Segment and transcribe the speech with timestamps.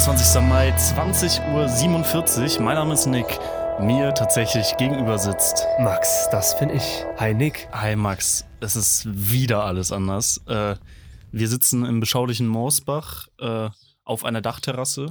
[0.00, 0.48] Donnerstag, 27.
[0.48, 2.62] Mai, 20.47 Uhr.
[2.62, 3.38] Mein Name ist Nick.
[3.80, 5.66] Mir tatsächlich gegenüber sitzt.
[5.78, 7.04] Max, das bin ich.
[7.18, 7.68] Hi Nick.
[7.72, 10.40] Hi Max, es ist wieder alles anders.
[10.46, 10.76] Äh,
[11.32, 13.68] wir sitzen im beschaulichen Moosbach äh,
[14.04, 15.10] auf einer Dachterrasse.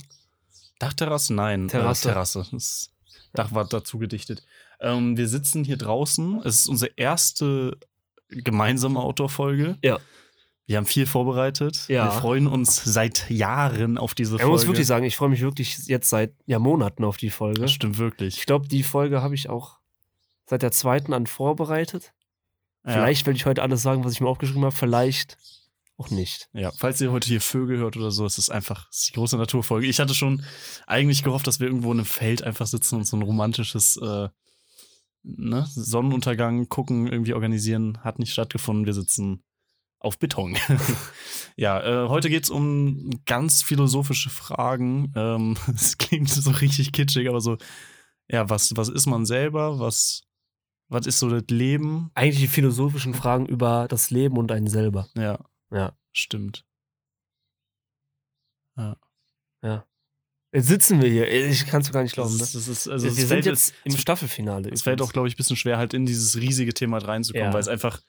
[0.80, 1.36] Dachterrasse?
[1.36, 2.10] Nein, Terrasse.
[2.10, 2.48] Äh, Terrasse.
[2.52, 2.90] Das
[3.34, 4.44] Dach war dazu gedichtet.
[4.80, 6.42] Ähm, wir sitzen hier draußen.
[6.46, 7.78] Es ist unsere erste
[8.30, 9.78] gemeinsame Outdoor-Folge.
[9.84, 10.00] Ja.
[10.70, 11.86] Wir haben viel vorbereitet.
[11.88, 12.06] Ja.
[12.06, 14.52] Wir freuen uns seit Jahren auf diese Ich Folge.
[14.52, 17.62] muss wirklich sagen, ich freue mich wirklich jetzt seit ja, Monaten auf die Folge.
[17.62, 18.38] Das stimmt wirklich.
[18.38, 19.80] Ich glaube, die Folge habe ich auch
[20.46, 22.14] seit der zweiten an vorbereitet.
[22.86, 22.94] Ja.
[22.94, 24.76] Vielleicht werde ich heute alles sagen, was ich mir aufgeschrieben habe.
[24.76, 25.40] Vielleicht
[25.98, 26.50] auch nicht.
[26.54, 29.14] Ja, falls ihr heute hier Vögel hört oder so, es ist einfach es ist die
[29.14, 29.88] große Naturfolge.
[29.88, 30.44] Ich hatte schon
[30.86, 34.30] eigentlich gehofft, dass wir irgendwo in einem Feld einfach sitzen und so ein romantisches äh,
[35.24, 38.04] ne, Sonnenuntergang gucken, irgendwie organisieren.
[38.04, 38.86] Hat nicht stattgefunden.
[38.86, 39.42] Wir sitzen
[40.00, 40.58] auf Beton.
[41.56, 45.12] ja, äh, heute geht's um ganz philosophische Fragen.
[45.16, 47.58] Ähm, Es klingt so richtig kitschig, aber so,
[48.30, 49.80] ja, was, was ist man selber?
[49.80, 50.24] Was,
[50.88, 52.12] was ist so das Leben?
[52.16, 55.08] Eigentlich die philosophischen Fragen über das Leben und einen selber.
[55.18, 55.40] Ja,
[55.72, 55.94] Ja.
[56.14, 56.66] stimmt.
[60.52, 61.30] Jetzt sitzen wir hier.
[61.32, 62.32] Ich kann es gar nicht glauben.
[62.34, 62.40] Ne?
[62.40, 64.70] Das ist, das ist, also wir es sind jetzt im es- Staffelfinale.
[64.72, 67.54] Es fällt auch, glaube ich, ein bisschen schwer, halt in dieses riesige Thema reinzukommen, Ja.
[67.54, 68.02] weil es einfach,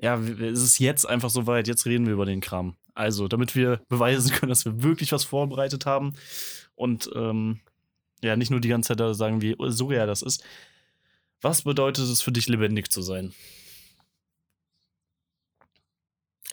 [0.00, 2.76] ja, es ist jetzt einfach so weit, jetzt reden wir über den Kram.
[2.94, 6.14] Also, damit wir beweisen können, dass wir wirklich was vorbereitet haben
[6.74, 7.60] und ähm,
[8.22, 10.44] ja, nicht nur die ganze Zeit da sagen, wie surreal das ist.
[11.40, 13.32] Was bedeutet es für dich, lebendig zu sein?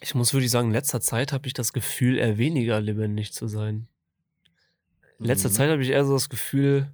[0.01, 3.47] Ich muss wirklich sagen, in letzter Zeit habe ich das Gefühl, eher weniger lebendig zu
[3.47, 3.87] sein.
[5.19, 5.53] In letzter Mhm.
[5.53, 6.93] Zeit habe ich eher so das Gefühl,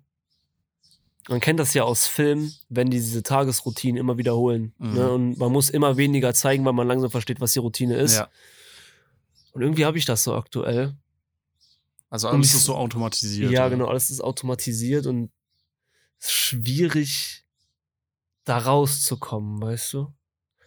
[1.30, 4.74] man kennt das ja aus Filmen, wenn die diese Tagesroutinen immer wiederholen.
[4.78, 4.94] Mhm.
[4.94, 5.12] Ne?
[5.12, 8.16] Und man muss immer weniger zeigen, weil man langsam versteht, was die Routine ist.
[8.16, 8.30] Ja,
[9.54, 10.96] Und irgendwie habe ich das so aktuell.
[12.10, 13.52] also alles ich- ist so automatisiert.
[13.52, 13.70] ja, oder?
[13.72, 15.32] genau, alles ist automatisiert und
[16.20, 17.46] es ist schwierig,
[18.46, 20.14] da rauszukommen, weißt du?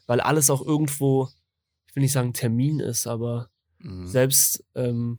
[0.07, 1.29] Weil alles auch irgendwo,
[1.87, 4.07] ich will nicht sagen Termin ist, aber Mhm.
[4.07, 5.19] selbst ähm,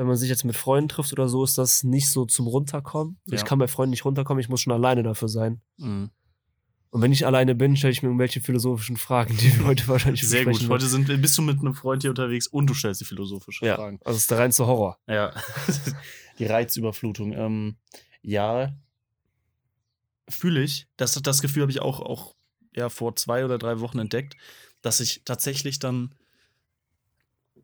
[0.00, 3.18] wenn man sich jetzt mit Freunden trifft oder so, ist das nicht so zum Runterkommen.
[3.26, 3.34] Ja.
[3.34, 5.60] Ich kann bei Freunden nicht runterkommen, ich muss schon alleine dafür sein.
[5.76, 6.08] Mhm.
[6.88, 10.26] Und wenn ich alleine bin, stelle ich mir irgendwelche philosophischen Fragen, die wir heute wahrscheinlich
[10.26, 10.54] Sehr gut.
[10.54, 13.66] besprechen Heute sind, bist du mit einem Freund hier unterwegs und du stellst die philosophische
[13.66, 14.00] Ja, Fragen.
[14.02, 14.98] also es ist der reinste Horror.
[15.06, 15.34] Ja,
[16.38, 17.34] die Reizüberflutung.
[17.34, 17.76] Ähm,
[18.22, 18.74] ja,
[20.30, 20.88] fühle ich.
[20.96, 22.36] Das, das Gefühl habe ich auch, auch
[22.74, 24.38] ja, vor zwei oder drei Wochen entdeckt,
[24.80, 26.14] dass ich tatsächlich dann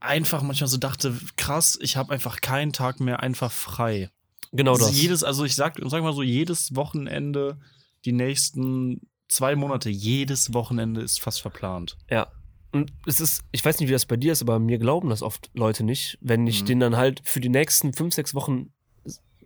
[0.01, 4.11] einfach manchmal so dachte, krass, ich habe einfach keinen Tag mehr einfach frei.
[4.53, 5.01] Genau Also das.
[5.01, 7.59] Jedes, also ich sag, sag mal so, jedes Wochenende,
[8.05, 11.97] die nächsten zwei Monate, jedes Wochenende ist fast verplant.
[12.11, 12.29] Ja.
[12.73, 15.23] Und es ist, ich weiß nicht, wie das bei dir ist, aber mir glauben das
[15.23, 16.67] oft Leute nicht, wenn ich Mhm.
[16.67, 18.73] denen dann halt für die nächsten fünf, sechs Wochen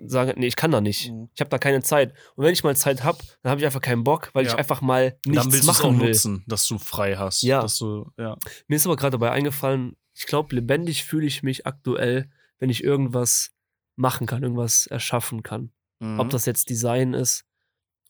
[0.03, 1.11] sage, nee, ich kann da nicht.
[1.11, 1.29] Mhm.
[1.35, 2.15] Ich habe da keine Zeit.
[2.35, 4.53] Und wenn ich mal Zeit habe, dann habe ich einfach keinen Bock, weil Ja.
[4.53, 6.09] ich einfach mal Dann nichts willst du auch machen will.
[6.09, 7.43] nutzen, dass du frei hast.
[7.43, 7.67] Ja.
[7.79, 8.37] Du, ja.
[8.67, 12.85] Mir ist aber gerade dabei eingefallen, ich glaube, lebendig fühle ich mich aktuell, wenn ich
[12.85, 13.53] irgendwas
[13.97, 15.71] machen kann, irgendwas erschaffen kann.
[16.01, 16.21] Mhm.
[16.21, 17.45] Ob das jetzt Design ist,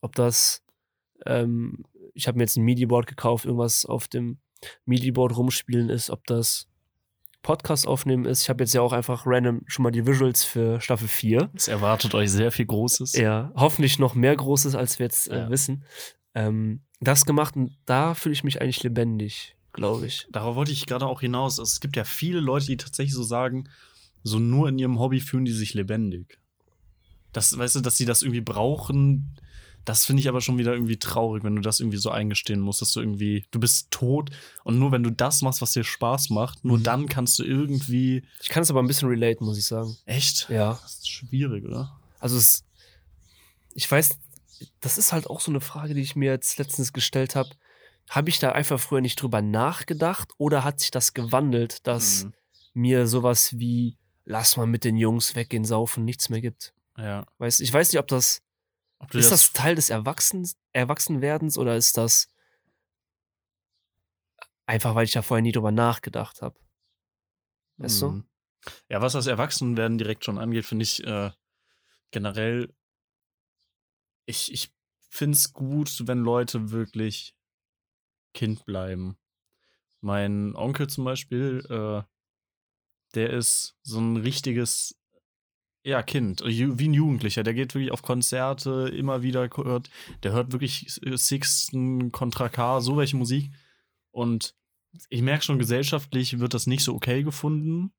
[0.00, 0.62] ob das,
[1.26, 1.84] ähm,
[2.14, 4.38] ich habe mir jetzt ein MIDI-Board gekauft, irgendwas auf dem
[4.86, 6.66] MIDI-Board rumspielen ist, ob das
[7.42, 8.42] Podcast aufnehmen ist.
[8.42, 11.50] Ich habe jetzt ja auch einfach random schon mal die Visuals für Staffel 4.
[11.54, 13.14] Es erwartet euch sehr viel Großes.
[13.14, 15.50] Ja, hoffentlich noch mehr Großes, als wir jetzt äh, Ja.
[15.50, 15.84] wissen.
[16.34, 20.26] Ähm, das gemacht und da fühle ich mich eigentlich lebendig, glaube ich.
[20.30, 21.58] Darauf wollte ich gerade auch hinaus.
[21.58, 23.68] Es gibt ja viele Leute, die tatsächlich so sagen,
[24.22, 26.38] so nur in ihrem Hobby fühlen die sich lebendig.
[27.32, 29.36] Das, weißt du, dass sie das irgendwie brauchen,
[29.84, 32.82] das finde ich aber schon wieder irgendwie traurig, wenn du das irgendwie so eingestehen musst,
[32.82, 34.30] dass du irgendwie, du bist tot
[34.62, 36.82] und nur wenn du das machst, was dir Spaß macht, nur Mhm.
[36.82, 38.24] dann kannst du irgendwie.
[38.42, 39.96] Ich kann es aber ein bisschen relaten, muss ich sagen.
[40.04, 40.48] Echt?
[40.50, 40.78] Ja.
[40.82, 41.98] Das ist schwierig, oder?
[42.18, 42.64] Also es,
[43.74, 44.18] ich weiß,
[44.80, 47.48] das ist halt auch so eine Frage, die ich mir jetzt letztens gestellt habe.
[48.10, 52.34] Habe ich da einfach früher nicht drüber nachgedacht oder hat sich das gewandelt, dass Mhm.
[52.74, 56.74] mir sowas wie lass mal mit den Jungs weggehen, saufen, nichts mehr gibt?
[56.96, 57.24] Ja.
[57.38, 58.42] Weißt, ich weiß nicht, ob das
[58.98, 62.28] Ob du ist das Teil des Erwachsen, Erwachsenwerdens oder ist das
[64.66, 66.58] einfach, weil ich da vorher nie drüber nachgedacht habe?
[67.78, 68.08] Weißt du?
[68.08, 68.24] Mhm.
[68.88, 71.30] Ja, was das Erwachsenwerden direkt schon angeht, finde ich äh,
[72.10, 72.74] generell,
[74.26, 74.70] ich, ich
[75.08, 77.34] finde es gut, wenn Leute wirklich
[78.32, 79.16] Kind bleiben.
[80.00, 82.02] Mein Onkel zum Beispiel, äh,
[83.14, 84.96] der ist so ein richtiges,
[85.82, 87.42] ja, Kind, Ju- wie ein Jugendlicher.
[87.42, 89.90] Der geht wirklich auf Konzerte, immer wieder hört,
[90.22, 93.50] der hört wirklich Sixten, Contra K, so welche Musik.
[94.10, 94.54] Und
[95.08, 97.92] ich merke schon, gesellschaftlich wird das nicht so okay gefunden.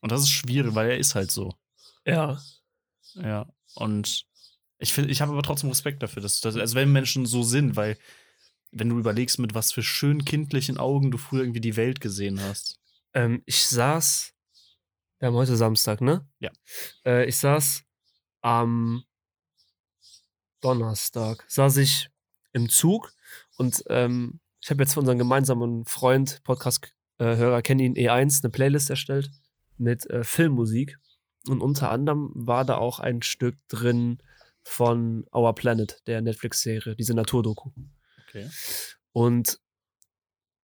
[0.00, 1.54] Und das ist schwierig, weil er ist halt so.
[2.06, 2.38] Ja.
[3.14, 3.46] Ja.
[3.74, 4.26] Und
[4.78, 7.76] ich finde, ich habe aber trotzdem Respekt dafür, dass, dass, also wenn Menschen so sind,
[7.76, 7.96] weil
[8.74, 12.40] wenn du überlegst, mit was für schön kindlichen Augen du früher irgendwie die Welt gesehen
[12.40, 12.78] hast.
[13.14, 14.34] Ähm, ich saß,
[15.18, 16.28] wir haben heute Samstag, ne?
[16.40, 16.50] Ja.
[17.06, 17.84] Äh, ich saß
[18.42, 19.04] am
[20.60, 22.10] Donnerstag, saß ich
[22.52, 23.12] im Zug
[23.56, 28.90] und ähm, ich habe jetzt für unseren gemeinsamen Freund, Podcast-Hörer, kennen ihn E1, eine Playlist
[28.90, 29.30] erstellt
[29.76, 30.98] mit äh, Filmmusik.
[31.48, 34.18] Und unter anderem war da auch ein Stück drin
[34.62, 37.72] von Our Planet, der Netflix-Serie, diese Naturdoku.
[38.34, 38.50] Okay.
[39.12, 39.60] Und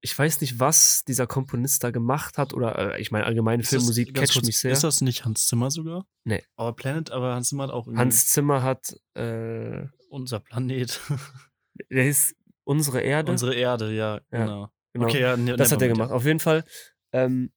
[0.02, 3.70] ich weiß nicht, was dieser Komponist da gemacht hat, oder äh, ich meine, allgemeine Ist
[3.70, 4.72] Filmmusik catcht kurz, mich sehr.
[4.72, 6.08] Ist das nicht Hans Zimmer sogar?
[6.24, 6.44] Nee.
[6.58, 11.00] Our Planet, aber Hans Zimmer hat auch irgendwie Hans Zimmer hat, äh, unser Planet.
[11.90, 13.32] der ist Unsere Erde.
[13.32, 14.72] Unsere Erde, ja, Ja, genau.
[14.94, 15.06] genau.
[15.08, 16.12] Okay, ja, ne- Das hat er gemacht.
[16.12, 16.64] Auf jeden Fall
[17.12, 17.52] ähm,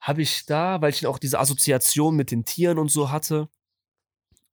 [0.00, 3.48] habe ich da, weil ich auch diese Assoziation mit den Tieren und so hatte,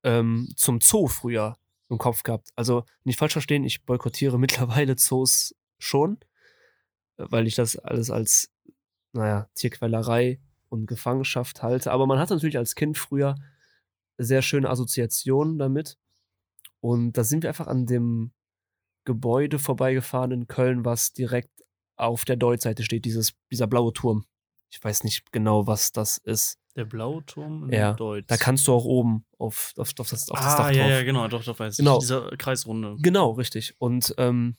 [0.03, 1.59] ähm, zum Zoo früher
[1.95, 2.49] im Kopf gehabt.
[2.55, 6.19] Also nicht falsch verstehen, ich boykottiere mittlerweile Zoos schon,
[7.17, 8.51] weil ich das alles als,
[9.13, 10.39] naja, Tierquälerei
[10.69, 11.91] und Gefangenschaft halte.
[11.91, 13.35] Aber man hat natürlich als Kind früher
[14.17, 15.97] sehr schöne Assoziationen damit.
[16.79, 18.31] Und da sind wir einfach an dem
[19.05, 21.51] Gebäude vorbeigefahren in Köln, was direkt
[21.95, 24.25] auf der Deutschseite steht, dieses, dieser blaue Turm.
[24.75, 26.57] Ich weiß nicht genau, was das ist.
[26.75, 28.27] Der blaue Turm in Ja, Deutsch.
[28.27, 30.91] Da kannst du auch oben auf, auf, auf das, auf das ah, Dach ja, drauf.
[30.91, 31.93] ja, genau, doch, doch, weiß Genau.
[31.95, 31.99] ich.
[32.01, 32.97] Diese Kreisrunde.
[32.99, 33.73] Genau, richtig.
[33.79, 34.57] Und ähm,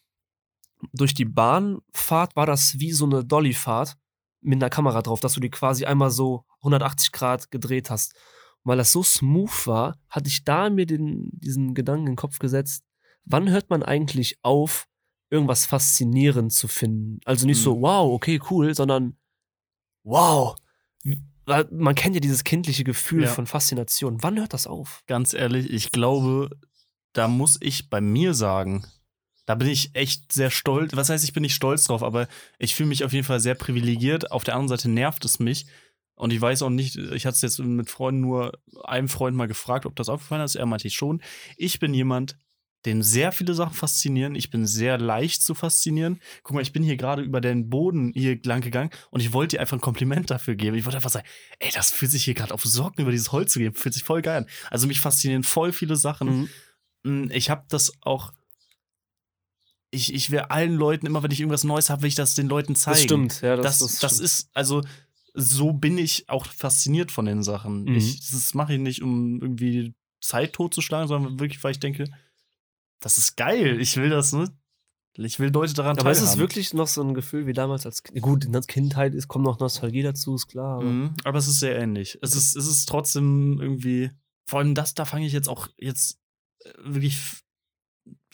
[0.94, 3.96] durch die Bahnfahrt war das wie so eine Dollyfahrt
[4.40, 8.14] mit einer Kamera drauf, dass du die quasi einmal so 180 Grad gedreht hast.
[8.62, 12.16] Und weil das so smooth war, hatte ich da mir den, diesen Gedanken in den
[12.16, 12.82] Kopf gesetzt,
[13.26, 14.86] wann hört man eigentlich auf,
[15.28, 17.18] irgendwas faszinierend zu finden?
[17.26, 17.82] Also nicht so, Mhm.
[17.82, 19.18] wow, okay, cool, sondern
[20.06, 20.56] wow.
[21.44, 23.28] Weil Man kennt ja dieses kindliche Gefühl Ja.
[23.28, 24.22] von Faszination.
[24.22, 25.02] Wann hört das auf?
[25.06, 26.50] Ganz ehrlich, ich glaube,
[27.12, 28.84] da muss ich bei mir sagen,
[29.46, 30.96] da bin ich echt sehr stolz.
[30.96, 32.26] Was heißt, ich bin nicht stolz drauf, aber
[32.58, 34.32] ich fühle mich auf jeden Fall sehr privilegiert.
[34.32, 35.66] Auf der anderen Seite nervt es mich.
[36.16, 39.46] Und ich weiß auch nicht, ich hatte es jetzt mit Freunden nur einem Freund mal
[39.46, 40.56] gefragt, ob das aufgefallen ist.
[40.56, 41.22] Er meinte ich schon.
[41.56, 42.36] Ich bin jemand,
[42.86, 44.34] den sehr viele Sachen faszinieren.
[44.34, 46.20] Ich bin sehr leicht zu faszinieren.
[46.42, 49.56] Guck mal, ich bin hier gerade über den Boden hier lang gegangen und ich wollte
[49.56, 50.76] dir einfach ein Kompliment dafür geben.
[50.76, 51.26] Ich wollte einfach sagen,
[51.58, 53.74] ey, das fühlt sich hier gerade auf Socken über dieses Holz zu geben.
[53.74, 54.46] Fühlt sich voll geil an.
[54.70, 56.48] Also mich faszinieren voll viele Sachen.
[57.02, 57.24] Mhm.
[57.26, 58.32] Mm, Ich habe das auch.
[59.90, 62.48] Ich, ich will allen Leuten, immer wenn ich irgendwas Neues habe, will ich das den
[62.48, 62.96] Leuten zeigen.
[62.96, 64.24] Das stimmt, ja, Das, das, das, stimmt.
[64.24, 64.82] ist, also,
[65.34, 67.84] so bin ich auch fasziniert von den Sachen.
[67.84, 67.96] Mhm.
[67.96, 72.10] Ich, das mache ich nicht, um irgendwie Zeit totzuschlagen, sondern wirklich, weil ich denke,
[73.00, 73.80] das ist geil.
[73.80, 74.50] Ich will das, ne?
[75.18, 78.02] Ich will Leute daran Aber es ist wirklich noch so ein Gefühl wie damals als
[78.02, 78.20] Kind.
[78.20, 80.78] Gut, in der Kindheit ist, kommt noch Nostalgie dazu, ist klar.
[80.78, 82.18] Aber Mhm, aber es ist sehr ähnlich.
[82.20, 84.10] Es ist, es ist trotzdem irgendwie,
[84.46, 86.18] vor allem das, da fange ich jetzt auch jetzt
[86.64, 87.18] äh, wirklich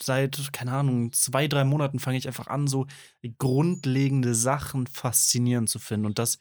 [0.01, 2.87] seit, keine Ahnung, zwei, drei Monaten fange ich einfach an, so
[3.39, 6.07] grundlegende Sachen faszinierend zu finden.
[6.07, 6.39] Und das,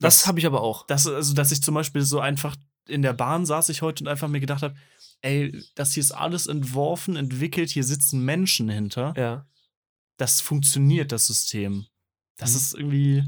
[0.00, 0.86] das habe ich aber auch.
[0.86, 2.56] das, also, dass ich zum Beispiel so einfach
[2.88, 4.74] in der Bahn saß ich heute und einfach mir gedacht habe,
[5.22, 9.14] ey, das hier ist alles entworfen, entwickelt, hier sitzen Menschen hinter.
[9.16, 9.46] Ja.
[10.18, 11.86] Das funktioniert, das System.
[12.36, 12.56] Das Mhm.
[12.56, 13.24] ist irgendwie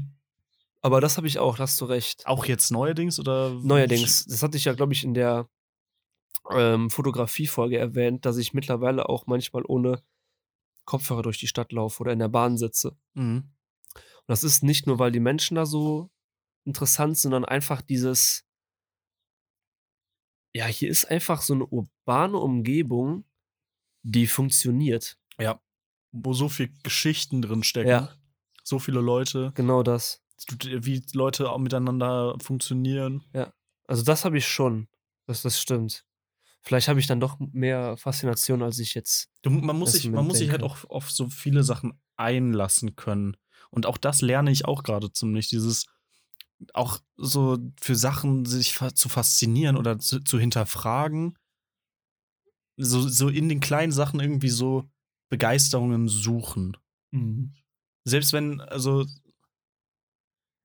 [0.81, 2.27] Aber das habe ich auch, hast du recht.
[2.27, 3.49] auch jetzt neuerdings oder?
[3.49, 5.49] Neuerdings, das hatte ich ja, glaube ich, in der
[6.51, 10.03] ähm, Fotografie-Folge erwähnt, dass ich mittlerweile auch manchmal ohne
[10.85, 12.95] Kopfhörer durch die Stadt laufe oder in der Bahn sitze.
[13.15, 13.49] Mhm.
[13.95, 16.11] Und das ist nicht nur, weil die Menschen da so
[16.65, 18.44] interessant sind, sondern einfach dieses,
[20.55, 23.25] ja, hier ist einfach so eine urbane Umgebung,
[24.03, 25.17] die funktioniert.
[25.37, 25.59] Ja.
[26.13, 27.89] Wo so viel Geschichten drin stecken.
[27.89, 28.15] Ja.
[28.63, 30.23] So viele Leute, Genau das.
[30.47, 33.25] wie Leute auch miteinander funktionieren.
[33.85, 34.87] Also das habe ich schon.
[35.27, 36.05] Das, das stimmt.
[36.61, 39.29] Vielleicht habe ich dann doch mehr Faszination, als ich jetzt.
[39.41, 43.35] Du, man muss, sich, man muss sich halt auch auf so viele Sachen einlassen können.
[43.71, 45.49] Und auch das lerne ich auch gerade ziemlich.
[45.49, 45.85] Dieses
[46.73, 51.37] auch so für Sachen sich zu faszinieren oder zu, zu hinterfragen.
[52.77, 54.89] So, so in den kleinen Sachen irgendwie so
[55.29, 56.77] Begeisterungen suchen.
[58.03, 59.05] Selbst wenn, also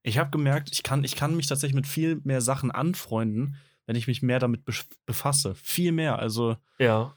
[0.03, 3.57] ich habe gemerkt, ich kann, ich kann mich tatsächlich mit viel mehr Sachen anfreunden,
[3.87, 5.55] wenn ich mich mehr damit bef- befasse.
[5.55, 6.19] Viel mehr.
[6.19, 7.17] Also, Ja.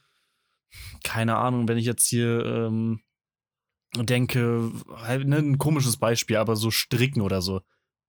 [1.03, 3.01] keine Ahnung, wenn ich jetzt hier ähm,
[3.95, 7.61] denke, halt, ne, ein komisches Beispiel, aber so stricken oder so.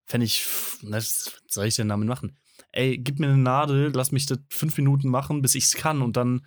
[0.07, 0.47] Fände ich,
[0.83, 2.39] was soll ich denn damit machen?
[2.73, 6.17] Ey, gib mir eine Nadel, lass mich das fünf Minuten machen, bis ich's kann und
[6.17, 6.47] dann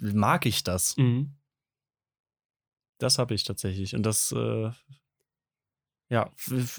[0.00, 0.96] mag ich das.
[0.96, 1.36] Mhm.
[2.98, 3.94] Das habe ich tatsächlich.
[3.94, 4.70] Und das, äh,
[6.10, 6.30] ja,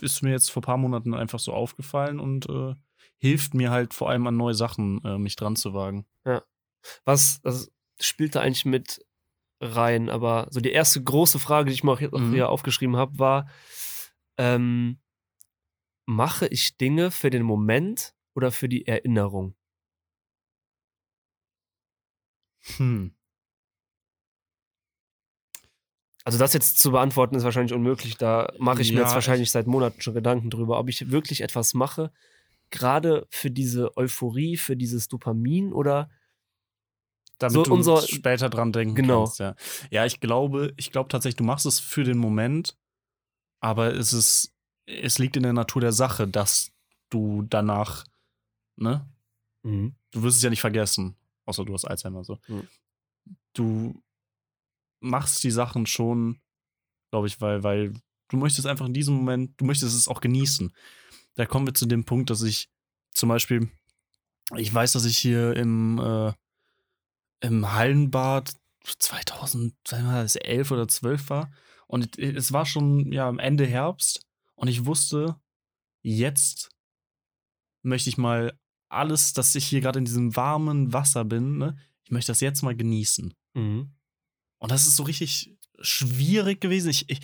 [0.01, 2.75] ist mir jetzt vor ein paar Monaten einfach so aufgefallen und äh,
[3.17, 6.05] hilft mir halt vor allem an neue Sachen, äh, mich dran zu wagen.
[7.05, 9.05] Was, das spielt da eigentlich mit
[9.61, 12.33] rein, aber so die erste große Frage, die ich mir auch hier, Mhm.
[12.33, 13.49] hier aufgeschrieben habe, war,
[14.37, 14.99] ähm,
[16.05, 19.55] mache ich Dinge für den Moment oder für die Erinnerung?
[22.77, 23.07] Hm.
[26.25, 28.15] Also das jetzt zu beantworten ist wahrscheinlich unmöglich.
[28.17, 31.41] Da mache ich mir Ja, jetzt wahrscheinlich seit Monaten schon Gedanken drüber, ob ich wirklich
[31.41, 32.11] etwas mache,
[32.69, 36.09] gerade für diese Euphorie, für dieses Dopamin oder
[37.39, 39.23] Damit So du unser- später dran denken Genau.
[39.25, 39.55] kannst, ja.
[39.91, 42.77] Ja, ich glaube, ich glaube tatsächlich, du machst es für den Moment,
[43.59, 44.52] aber es ist,
[44.85, 46.71] es liegt in der Natur der Sache, dass
[47.09, 48.05] du danach,
[48.75, 49.07] ne?
[49.63, 49.95] Mhm.
[50.11, 52.39] Du wirst es ja nicht vergessen, außer du hast Alzheimer so.
[52.47, 52.67] Mhm.
[53.53, 54.03] Du
[54.99, 56.41] machst die Sachen schon,
[57.11, 57.93] glaube ich, weil, weil
[58.29, 60.73] du möchtest einfach in diesem Moment, du möchtest es auch genießen.
[61.35, 62.69] Da kommen wir zu dem Punkt, dass ich
[63.11, 63.69] zum Beispiel,
[64.55, 66.33] ich weiß, dass ich hier im, äh,
[67.41, 71.51] im Hallenbad 2011 oder 12 war
[71.87, 74.25] und es war schon ja am Ende Herbst
[74.55, 75.35] und ich wusste,
[76.01, 76.69] jetzt
[77.83, 78.57] möchte ich mal
[78.89, 81.77] alles, dass ich hier gerade in diesem warmen Wasser bin, ne?
[82.03, 83.33] Ich möchte das jetzt mal genießen.
[83.53, 83.93] Mhm.
[84.59, 86.89] Und das ist so richtig schwierig gewesen.
[86.89, 87.19] Ich, ich,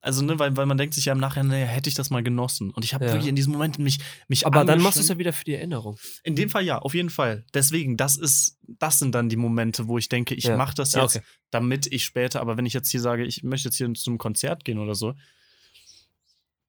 [0.00, 2.22] also, ne, weil, weil man denkt sich ja im Nachhinein, naja, hätte ich das mal
[2.22, 2.70] genossen.
[2.70, 3.12] Und ich habe Ja.
[3.12, 3.98] wirklich in diesem Moment mich,
[4.28, 5.96] mich Aber dann machst du es ja wieder für die Erinnerung.
[6.24, 7.46] In dem Fall ja, auf jeden Fall.
[7.54, 10.56] Deswegen, das ist, das sind dann die Momente, wo ich denke, ich Ja.
[10.56, 11.24] mache das Ja, jetzt, okay.
[11.50, 14.64] damit ich später, aber wenn ich jetzt hier sage, ich möchte jetzt hier zum Konzert
[14.64, 15.14] gehen oder so,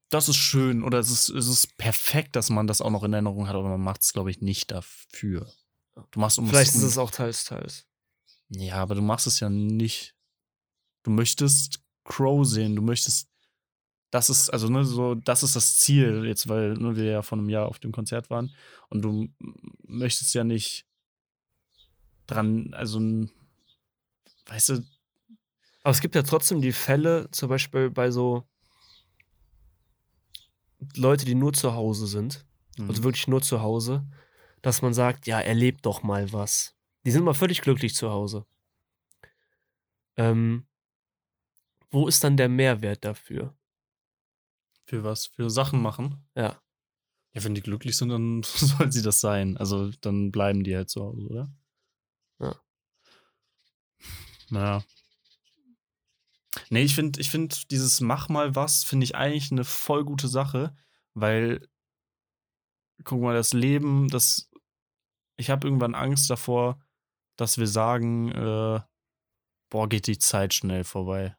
[0.10, 3.14] das ist schön oder es ist, es ist perfekt, dass man das auch noch in
[3.14, 5.52] Erinnerung hat, aber man macht es, glaube ich, nicht dafür.
[6.12, 7.88] Du machst um Vielleicht ist es auch teils, teils.
[8.50, 10.16] Ja, aber du machst es ja nicht.
[11.04, 13.30] Du möchtest Crow sehen, du möchtest.
[14.12, 17.38] Das ist, also, ne, so, das ist das Ziel, jetzt, weil ne, wir ja vor
[17.38, 18.56] einem Jahr auf dem Konzert waren.
[18.90, 19.28] Und du
[19.88, 20.86] möchtest ja nicht
[22.28, 23.00] dran, also,
[24.46, 24.74] weißt du,
[25.84, 28.48] Aber es gibt ja trotzdem die Fälle, zum Beispiel bei so
[30.96, 32.46] Leute, die nur zu Hause sind,
[32.78, 32.90] Mhm.
[32.90, 34.06] also wirklich nur zu Hause,
[34.62, 36.76] dass man sagt, ja, erlebt doch mal was.
[37.06, 38.46] Die sind mal völlig glücklich zu Hause.
[40.18, 40.66] Ähm,
[41.92, 43.56] wo ist dann der Mehrwert dafür?
[44.88, 46.24] für was, für Sachen machen.
[46.36, 46.62] Ja.
[47.34, 49.58] Ja, wenn die glücklich sind, dann sollen sie das sein.
[49.58, 51.52] Also, dann bleiben die halt zu Hause, oder?
[52.40, 52.56] Ja.
[54.50, 54.84] Naja.
[56.70, 60.28] Nee, ich finde, ich find, dieses Mach mal was, finde ich eigentlich eine voll gute
[60.28, 60.76] Sache,
[61.14, 61.68] weil,
[63.04, 64.50] guck mal, das Leben, das,
[65.38, 66.80] ich habe irgendwann Angst davor,
[67.38, 68.80] dass wir sagen, äh,
[69.70, 71.36] boah, geht die Zeit schnell vorbei.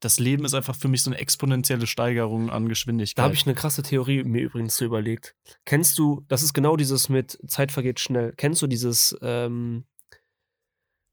[0.00, 3.18] Das Leben ist einfach für mich so eine exponentielle Steigerung an Geschwindigkeit.
[3.18, 5.36] Da habe ich eine krasse Theorie mir übrigens so überlegt.
[5.66, 8.32] Kennst du, das ist genau dieses mit Zeit vergeht schnell.
[8.36, 9.84] Kennst du dieses, ähm,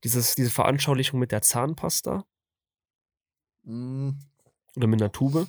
[0.05, 2.25] dieses, diese Veranschaulichung mit der Zahnpasta
[3.63, 4.11] Mm.
[4.75, 5.47] oder mit einer Tube?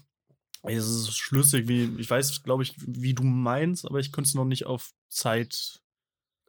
[0.62, 4.34] Es ist schlüssig, wie, ich weiß, glaube ich, wie du meinst, aber ich könnte es
[4.34, 5.82] noch nicht auf Zeit.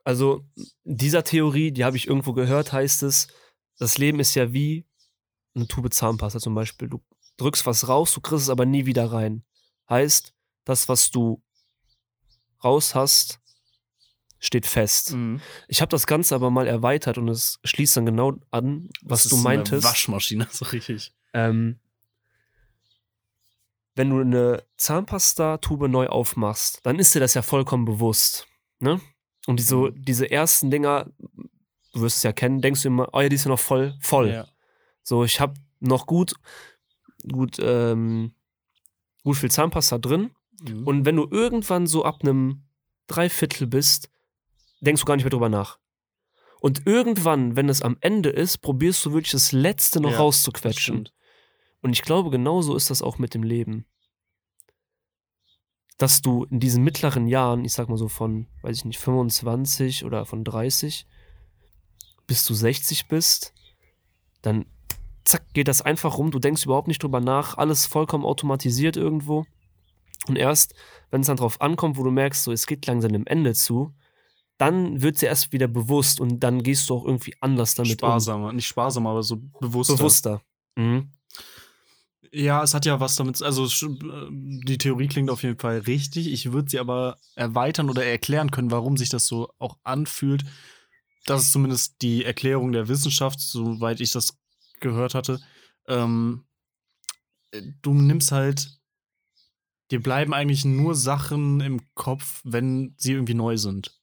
[0.05, 0.45] Also,
[0.83, 3.27] dieser Theorie, die habe ich irgendwo gehört, heißt es,
[3.77, 4.85] das Leben ist ja wie
[5.53, 6.87] eine Tube Zahnpasta zum Beispiel.
[6.87, 7.03] Du
[7.37, 9.43] drückst was raus, du kriegst es aber nie wieder rein.
[9.89, 11.41] Heißt, das, was du
[12.63, 13.39] raus hast,
[14.39, 15.13] steht fest.
[15.13, 15.41] Mhm.
[15.67, 19.31] Ich habe das Ganze aber mal erweitert und es schließt dann genau an, was Das
[19.31, 19.85] du ist meintest.
[19.85, 21.13] Eine Waschmaschine, so richtig.
[21.35, 21.79] Ähm,
[23.95, 28.47] wenn du eine Zahnpasta-Tube neu aufmachst, dann ist dir das ja vollkommen bewusst.
[28.79, 28.99] Ne?
[29.47, 30.03] Und diese, Mhm.
[30.03, 31.11] diese ersten Dinger,
[31.93, 33.95] du wirst es ja kennen, denkst du immer, oh ja, die ist ja noch voll,
[34.01, 34.29] voll.
[34.29, 34.47] Ja.
[35.03, 36.33] So, ich habe noch gut,
[37.31, 38.33] gut, ähm,
[39.23, 40.31] gut viel Zahnpasta drin.
[40.61, 40.85] Mhm.
[40.87, 42.63] Und wenn du irgendwann so ab einem
[43.07, 44.09] Dreiviertel bist,
[44.81, 45.77] denkst du gar nicht mehr drüber nach.
[46.59, 51.07] Und irgendwann, wenn es am Ende ist, probierst du wirklich das Letzte noch Ja, rauszuquetschen.
[51.85, 53.85] Und ich glaube, genauso ist das auch mit dem Leben.
[55.99, 60.03] Dass du in diesen mittleren Jahren, ich sag mal so von, weiß ich nicht, 25
[60.03, 61.05] oder von 30
[62.25, 63.53] bis du 60 bist,
[64.41, 64.65] dann
[65.25, 66.31] zack, geht das einfach rum.
[66.31, 67.55] Du denkst überhaupt nicht drüber nach.
[67.59, 69.45] Alles vollkommen automatisiert irgendwo.
[70.25, 70.73] Und erst,
[71.11, 73.93] wenn es dann drauf ankommt, wo du merkst, so, es geht langsam dem Ende zu,
[74.57, 78.53] dann wird dir erst wieder bewusst und dann gehst du auch irgendwie anders damit Sparsamer,
[78.53, 79.93] nicht sparsamer, aber so bewusster.
[79.93, 79.97] um.
[79.99, 80.41] Bewusster.
[80.77, 81.11] Mhm.
[82.37, 86.27] Ja, es hat ja was damit, also äh, die Theorie klingt auf jeden Fall richtig.
[86.27, 90.43] Ich würde sie aber erweitern oder erklären können, warum sich das so auch anfühlt.
[91.25, 94.37] Das ist zumindest die Erklärung der Wissenschaft, soweit ich das
[94.81, 95.39] gehört hatte.
[95.87, 96.43] Ähm,
[97.51, 98.81] äh, du nimmst halt
[99.91, 103.97] dir bleiben eigentlich nur Sachen im Kopf, wenn sie irgendwie neu sind.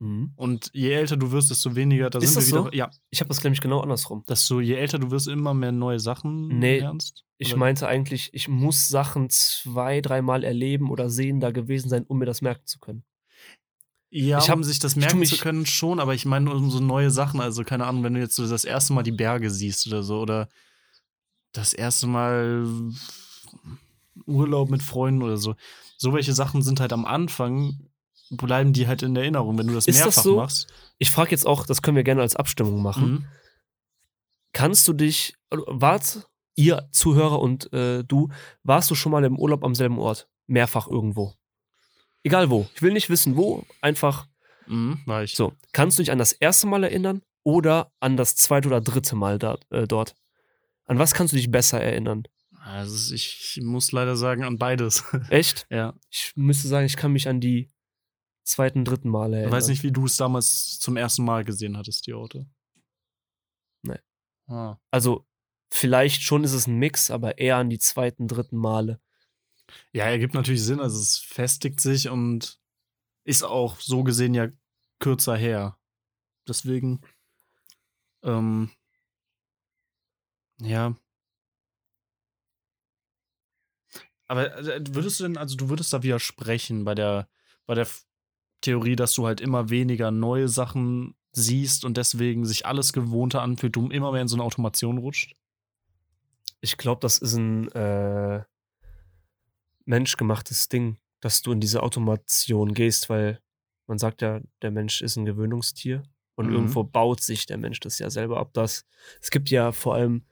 [0.00, 0.32] Mhm.
[0.36, 2.66] Und je älter du wirst, desto weniger, da Ist sind das wir so?
[2.66, 2.74] wieder.
[2.76, 4.22] Ja, Ich habe das nämlich genau andersrum.
[4.26, 7.24] dass du, je älter du wirst, immer mehr neue Sachen Nee, lernst.
[7.38, 12.04] Ich Oder- meinte eigentlich, ich muss Sachen zwei, dreimal erleben oder sehen, da gewesen sein,
[12.06, 13.02] um mir das merken zu können.
[14.10, 16.80] Ja, Ich hab- um sich das merken zu können schon, aber ich meine um so
[16.80, 19.86] neue Sachen, also keine Ahnung, wenn du jetzt so das erste Mal die Berge siehst
[19.86, 20.48] oder so oder
[21.52, 22.66] das erste Mal
[24.26, 25.54] Urlaub mit Freunden oder so.
[25.96, 27.78] So welche Sachen sind halt am Anfang,
[28.30, 30.36] bleiben die halt in Erinnerung, wenn du das Ist das mehrfach so?
[30.36, 30.68] machst.
[30.98, 33.10] Ich frage jetzt auch, das können wir gerne als Abstimmung machen.
[33.10, 33.26] Mhm.
[34.52, 38.28] Kannst du dich, also, wart, ihr Zuhörer und äh, du,
[38.64, 40.28] warst du schon mal im Urlaub am selben Ort?
[40.46, 41.34] Mehrfach irgendwo.
[42.24, 42.66] Egal wo.
[42.74, 43.64] Ich will nicht wissen, wo.
[43.80, 44.26] Einfach
[44.66, 45.34] Mhm, war ich.
[45.34, 45.52] so.
[45.72, 49.38] Kannst du dich an das erste Mal erinnern oder an das zweite oder dritte Mal
[49.38, 50.14] da, äh, dort?
[50.84, 52.24] An was kannst du dich besser erinnern?
[52.60, 55.04] Also ich muss leider sagen, an beides.
[55.30, 55.66] Echt?
[55.70, 55.94] ja.
[56.10, 57.70] Ich müsste sagen, ich kann mich an die
[58.48, 59.52] zweiten, dritten Male Ich erinnern.
[59.52, 62.46] weiß nicht, wie du es damals zum ersten Mal gesehen hattest, die Orte.
[63.82, 63.98] Nee.
[64.46, 64.78] Ah.
[64.90, 65.26] Also,
[65.70, 69.00] vielleicht schon ist es ein Mix, aber eher an die zweiten, dritten Male.
[69.92, 70.80] Ja, ergibt natürlich Sinn.
[70.80, 72.58] Also es festigt sich und
[73.24, 74.48] ist auch so gesehen ja
[74.98, 75.78] kürzer her.
[76.46, 77.02] Deswegen,
[78.22, 78.70] ähm,
[80.60, 80.96] ja.
[84.26, 87.28] Aber äh, würdest du denn, also du würdest da widersprechen bei der,
[87.66, 87.86] bei der
[88.60, 93.76] Theorie, dass du halt immer weniger neue Sachen siehst und deswegen sich alles gewohnter anfühlt,
[93.76, 95.34] du immer mehr in so eine Automation rutscht?
[96.60, 98.42] Ich glaube, das ist ein äh,
[99.84, 103.40] menschgemachtes Ding, dass du in diese Automation gehst, weil
[103.86, 106.02] man sagt ja, der Mensch ist ein Gewöhnungstier
[106.34, 106.52] und Mhm.
[106.52, 108.50] irgendwo baut sich der Mensch das ja selber ab.
[108.52, 108.86] Das,
[109.20, 110.24] es gibt ja vor allem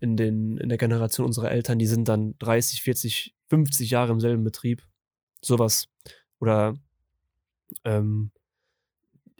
[0.00, 4.20] in, den, in der Generation unserer Eltern, die sind dann 30, 40, 50 Jahre im
[4.20, 4.86] selben Betrieb.
[5.42, 5.88] Sowas.
[6.38, 6.76] Oder
[7.84, 8.30] ähm,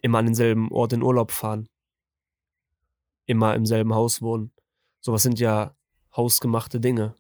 [0.02, 1.68] immer an denselben Ort in Urlaub fahren.
[3.26, 4.52] Immer im selben Haus wohnen.
[5.00, 5.76] Sowas sind ja
[6.16, 7.14] hausgemachte Dinge.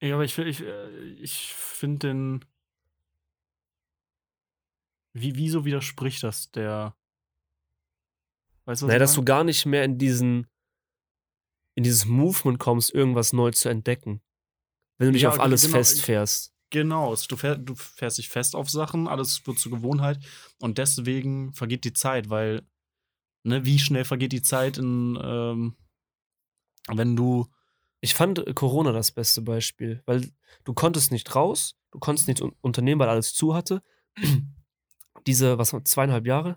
[0.00, 2.44] Ja, aber ich, ich, äh, ich finde den.
[5.14, 6.96] Wie, wieso widerspricht das der.
[8.66, 10.46] Weißt du, was Naja, dass du gar nicht mehr in diesen,
[11.74, 14.20] in dieses Movement kommst, irgendwas neu zu entdecken.
[14.98, 15.76] Wenn du dich Ja, auf alles genau.
[15.76, 16.53] festfährst.
[16.74, 20.18] Genau, du, fähr, du fährst dich fest auf Sachen, alles wird zur Gewohnheit
[20.58, 22.66] und deswegen vergeht die Zeit, weil,
[23.44, 25.76] ne, wie schnell vergeht die Zeit in, ähm,
[26.88, 27.46] wenn du.
[28.00, 30.28] Ich fand Corona das beste Beispiel, weil
[30.64, 33.80] du konntest nicht raus, du konntest nichts un unternehmen, weil alles zu hatte.
[35.28, 36.56] Diese, was zweieinhalb Jahre,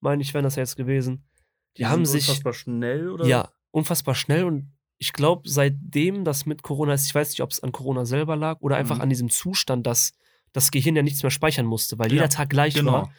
[0.00, 1.28] meine ich, wären das ja jetzt gewesen.
[1.76, 3.26] Die, haben sind sich, unfassbar schnell oder?
[3.26, 7.50] ja, unfassbar schnell und ich glaube, seitdem das mit Corona ist, ich weiß nicht, ob
[7.50, 9.02] es an Corona selber lag oder einfach Mhm.
[9.02, 10.12] an diesem Zustand, dass
[10.52, 12.92] das Gehirn ja nichts mehr speichern musste, weil Ja, jeder Tag gleich Genau.
[12.92, 13.12] war,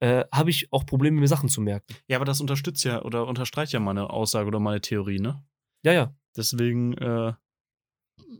[0.00, 1.94] äh, habe ich auch Probleme, mir Sachen zu merken.
[2.06, 5.42] Ja, aber das unterstützt ja oder unterstreicht ja meine Aussage oder meine Theorie, ne?
[5.82, 6.14] Ja, ja.
[6.36, 7.32] Deswegen, äh,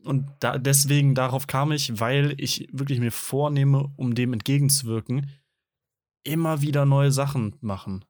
[0.04, 5.30] und da, deswegen darauf kam ich, weil ich wirklich mir vornehme, um dem entgegenzuwirken,
[6.24, 8.04] immer wieder neue Sachen machen.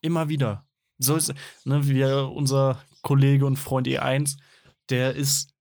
[0.00, 0.66] Immer wieder.
[0.98, 4.36] So ist, ne, wie unser Kollege und Freund E1,
[4.90, 5.54] der ist,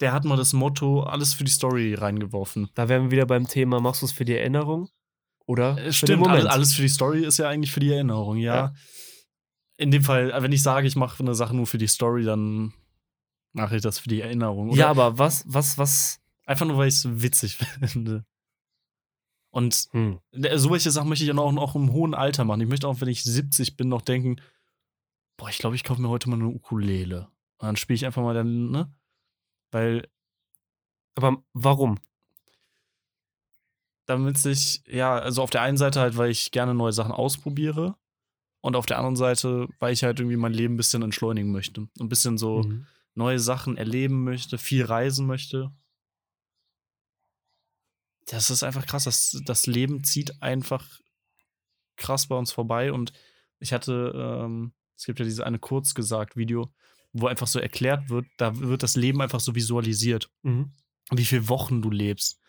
[0.00, 2.68] der hat mal das Motto, alles für die Story reingeworfen.
[2.74, 4.88] Da wären wir wieder beim Thema, machst du es für die Erinnerung
[5.46, 6.40] oder Äh, Stimmt, Moment?
[6.40, 8.54] alles, alles für die Story ist ja eigentlich für die Erinnerung, ja.
[8.56, 8.74] Ja.
[9.76, 12.72] In dem Fall, wenn ich sage, ich mache eine Sache nur für die Story, dann
[13.52, 14.70] mache ich das für die Erinnerung.
[14.70, 16.20] Oder ja, aber was, was, was?
[16.46, 18.24] Einfach nur, weil ich es witzig finde.
[19.50, 20.18] Und Hm.
[20.32, 22.60] äh, solche Sachen möchte ich dann auch noch im hohen Alter machen.
[22.60, 24.36] Ich möchte auch, wenn ich 70 bin, noch denken,
[25.38, 27.28] boah, ich glaube, ich kaufe mir heute mal eine Ukulele.
[27.58, 28.92] Und dann spiele ich einfach mal dann, ne?
[29.70, 30.06] Weil
[31.14, 31.98] Aber warum?
[34.06, 37.94] damit sich, ja, also auf der einen Seite halt, weil ich gerne neue Sachen ausprobiere.
[38.60, 41.88] Und auf der anderen Seite, weil ich halt irgendwie mein Leben ein bisschen entschleunigen möchte.
[42.00, 42.86] Ein bisschen so Mhm.
[43.14, 45.70] neue Sachen erleben möchte, viel reisen möchte.
[48.26, 49.04] Das ist einfach krass.
[49.04, 51.00] Das, das Leben zieht einfach
[51.96, 52.92] krass bei uns vorbei.
[52.92, 53.12] Und
[53.58, 56.70] ich hatte, ähm, es gibt ja diese eine Kurzgesagt-Video,
[57.12, 60.72] wo einfach so erklärt wird, da wird das Leben einfach so visualisiert, Mhm.
[61.12, 62.40] wie viele Wochen du lebst.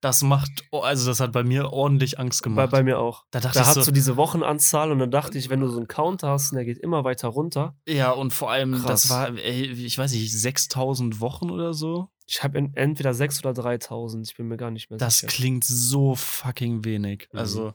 [0.00, 2.70] Das macht, oh, also das hat bei mir ordentlich Angst Bei, gemacht.
[2.70, 3.24] bei mir auch.
[3.32, 5.68] da dachte Da ich hast so, du diese Wochenanzahl und dann dachte ich, wenn du
[5.68, 7.76] so einen Counter hast und der geht immer weiter runter.
[7.88, 9.02] ja, und vor allem, Krass.
[9.02, 12.08] das war, ey, ich weiß nicht, 6000 Wochen oder so.
[12.26, 15.32] Ich habe entweder 6 oder 3000, ich bin mir gar nicht mehr Das sicher.
[15.32, 17.28] klingt so fucking wenig.
[17.32, 17.38] Mhm.
[17.40, 17.74] Also,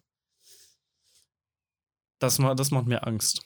[2.19, 3.45] das, das macht mir Angst.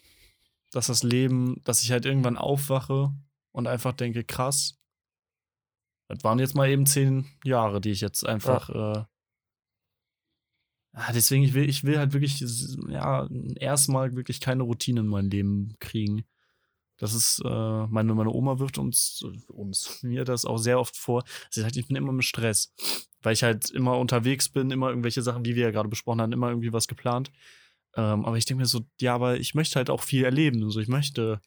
[0.72, 3.14] Dass das Leben, dass ich halt irgendwann aufwache
[3.52, 4.78] und einfach denke, krass,
[6.10, 8.70] Das waren jetzt mal eben zehn Jahre, die ich jetzt einfach.
[8.70, 9.06] Äh,
[10.94, 12.44] ja, deswegen, ich will, ich will halt wirklich,
[12.90, 13.28] ja,
[13.60, 16.26] erstmal wirklich keine Routine in mein Leben kriegen.
[16.98, 21.24] Das ist, äh, meine, meine Oma wirft uns, uns, mir das auch sehr oft vor.
[21.52, 22.74] Sie sagt, ich bin immer im Stress,
[23.22, 26.32] weil ich halt immer unterwegs bin, immer irgendwelche Sachen, wie wir ja gerade besprochen haben,
[26.34, 27.32] immer irgendwie was geplant.
[27.98, 30.64] Ähm, aber ich denke mir so, ja, aber ich möchte halt auch viel erleben.
[30.64, 31.42] Also ich möchte,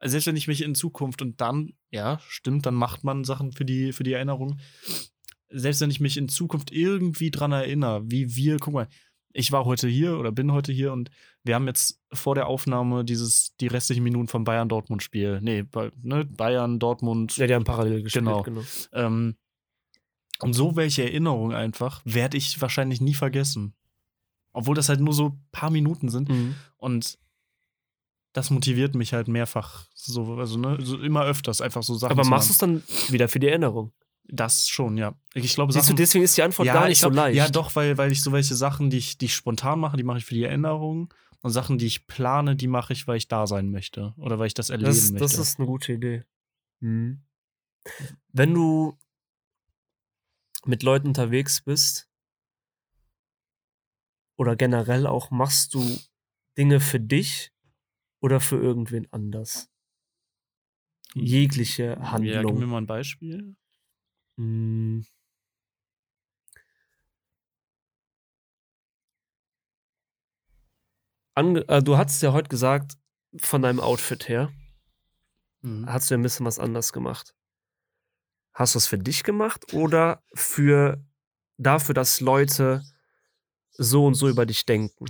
[0.00, 3.52] also selbst wenn ich mich in Zukunft und dann, ja, stimmt, dann macht man Sachen
[3.52, 4.58] für die, für die Erinnerung.
[5.48, 8.88] Selbst wenn ich mich in Zukunft irgendwie dran erinnere, wie wir, guck mal,
[9.32, 11.10] ich war heute hier oder bin heute hier und
[11.44, 15.40] wir haben jetzt vor der Aufnahme dieses, die restlichen Minuten vom Bayern-Dortmund-Spiel.
[15.40, 15.64] Nee,
[16.02, 17.36] ne, Bayern-Dortmund.
[17.36, 18.42] Ja, die haben parallel gespielt, genau.
[18.42, 18.62] genau.
[18.92, 19.36] Ähm,
[20.40, 23.74] und so welche Erinnerungen einfach werde ich wahrscheinlich nie vergessen.
[24.54, 26.30] Obwohl das halt nur so ein paar Minuten sind.
[26.30, 26.54] Mhm.
[26.78, 27.18] Und
[28.32, 29.86] das motiviert mich halt mehrfach.
[29.94, 32.12] So, also, ne, so immer öfters einfach so Sachen.
[32.12, 33.92] Aber machst du es dann wieder für die Erinnerung?
[34.26, 35.14] Das schon, ja.
[35.34, 37.36] Ich glaube, Siehst du, deswegen ist die Antwort ja, gar nicht glaub, so leicht.
[37.36, 40.02] Ja, doch, weil, weil ich so welche Sachen, die ich, die ich spontan mache, die
[40.02, 41.12] mache ich für die Erinnerung.
[41.42, 44.14] Und Sachen, die ich plane, die mache ich, weil ich da sein möchte.
[44.16, 45.18] Oder weil ich das erleben das, möchte.
[45.18, 46.24] Das ist eine gute Idee.
[46.80, 47.22] Mhm.
[48.32, 48.96] Wenn du
[50.64, 52.08] mit Leuten unterwegs bist,
[54.36, 55.98] oder generell auch, machst du
[56.56, 57.52] Dinge für dich
[58.20, 59.70] oder für irgendwen anders?
[61.14, 61.22] Hm.
[61.22, 62.34] Jegliche Handlung.
[62.34, 63.56] Ja, gib mir mal ein Beispiel.
[64.36, 65.04] Hm.
[71.36, 72.96] Ange äh, du hast ja heute gesagt,
[73.36, 74.52] von deinem Outfit her,
[75.62, 75.86] mhm.
[75.86, 77.34] hast du ja ein bisschen was anders gemacht.
[78.54, 81.04] Hast du es für dich gemacht oder für
[81.56, 82.84] dafür, dass Leute
[83.76, 85.06] so und so über dich denken?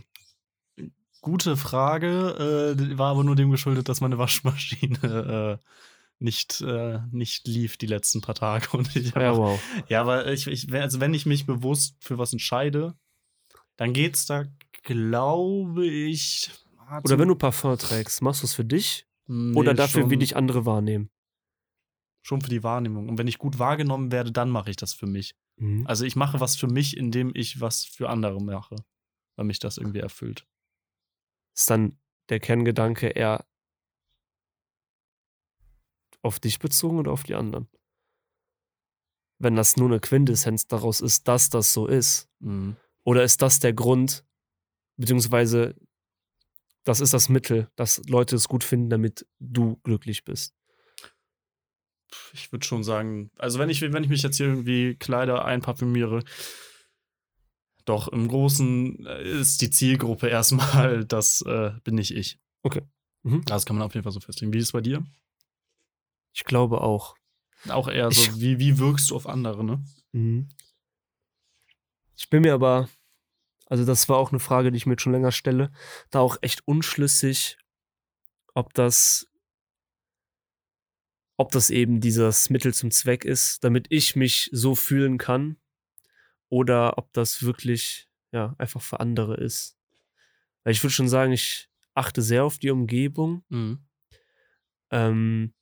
[1.21, 5.69] Gute Frage, äh, war aber nur dem geschuldet, dass meine Waschmaschine äh,
[6.19, 8.69] nicht, äh, nicht lief die letzten paar Tage.
[8.77, 9.61] Und ich ja, wow.
[9.89, 12.95] Ja, aber ich, ich, also wenn ich mich bewusst für was entscheide,
[13.77, 14.45] dann geht's da,
[14.83, 16.51] glaube ich.
[17.03, 19.07] Oder wenn du Parfum trägst, machst du es für dich?
[19.27, 21.11] Nee, oder dafür, schon, wie dich andere wahrnehmen?
[22.23, 23.09] Schon für die Wahrnehmung.
[23.09, 25.35] Und wenn ich gut wahrgenommen werde, dann mache ich das für mich.
[25.57, 25.87] Mhm.
[25.87, 28.77] Also ich mache was für mich, indem ich was für andere mache,
[29.37, 30.47] weil mich das irgendwie erfüllt.
[31.57, 33.47] Ist dann der Kerngedanke eher
[36.23, 37.69] auf dich bezogen oder auf die anderen?
[39.39, 42.29] Wenn das nur eine Quintessenz daraus ist, dass das so ist.
[42.41, 42.77] Mhm.
[43.05, 44.25] Oder ist das der Grund,
[44.97, 45.75] beziehungsweise
[46.85, 50.55] das ist das Mittel, dass Leute es gut finden, damit du glücklich bist?
[52.33, 56.23] Ich würde schon sagen, also wenn ich, wenn ich mich jetzt hier irgendwie Kleider einparfümiere,
[57.85, 62.39] doch im Großen äh, ist die Zielgruppe erstmal, das äh, bin nicht ich.
[62.63, 62.83] Okay.
[63.23, 63.45] Mhm.
[63.45, 64.53] Das kann man auf jeden Fall so festlegen.
[64.53, 65.05] Wie ist es bei dir?
[66.33, 67.17] Ich glaube auch.
[67.69, 69.83] Auch eher so, ich, wie, wie wirkst du auf andere, ne?
[70.13, 70.49] Mhm.
[72.17, 72.89] Ich bin mir aber,
[73.67, 75.73] also das war auch eine Frage, die ich mir schon länger stelle,
[76.11, 77.59] da auch echt unschlüssig,
[78.55, 79.27] ob das
[81.37, 85.57] ob das eben dieses Mittel zum Zweck ist, damit ich mich so fühlen kann,
[86.49, 89.77] oder ob das wirklich ja einfach für andere ist.
[90.63, 93.45] Weil ich würde schon sagen, ich achte sehr auf die Umgebung.
[93.49, 93.85] Mhm.
[94.91, 95.55] Ähm,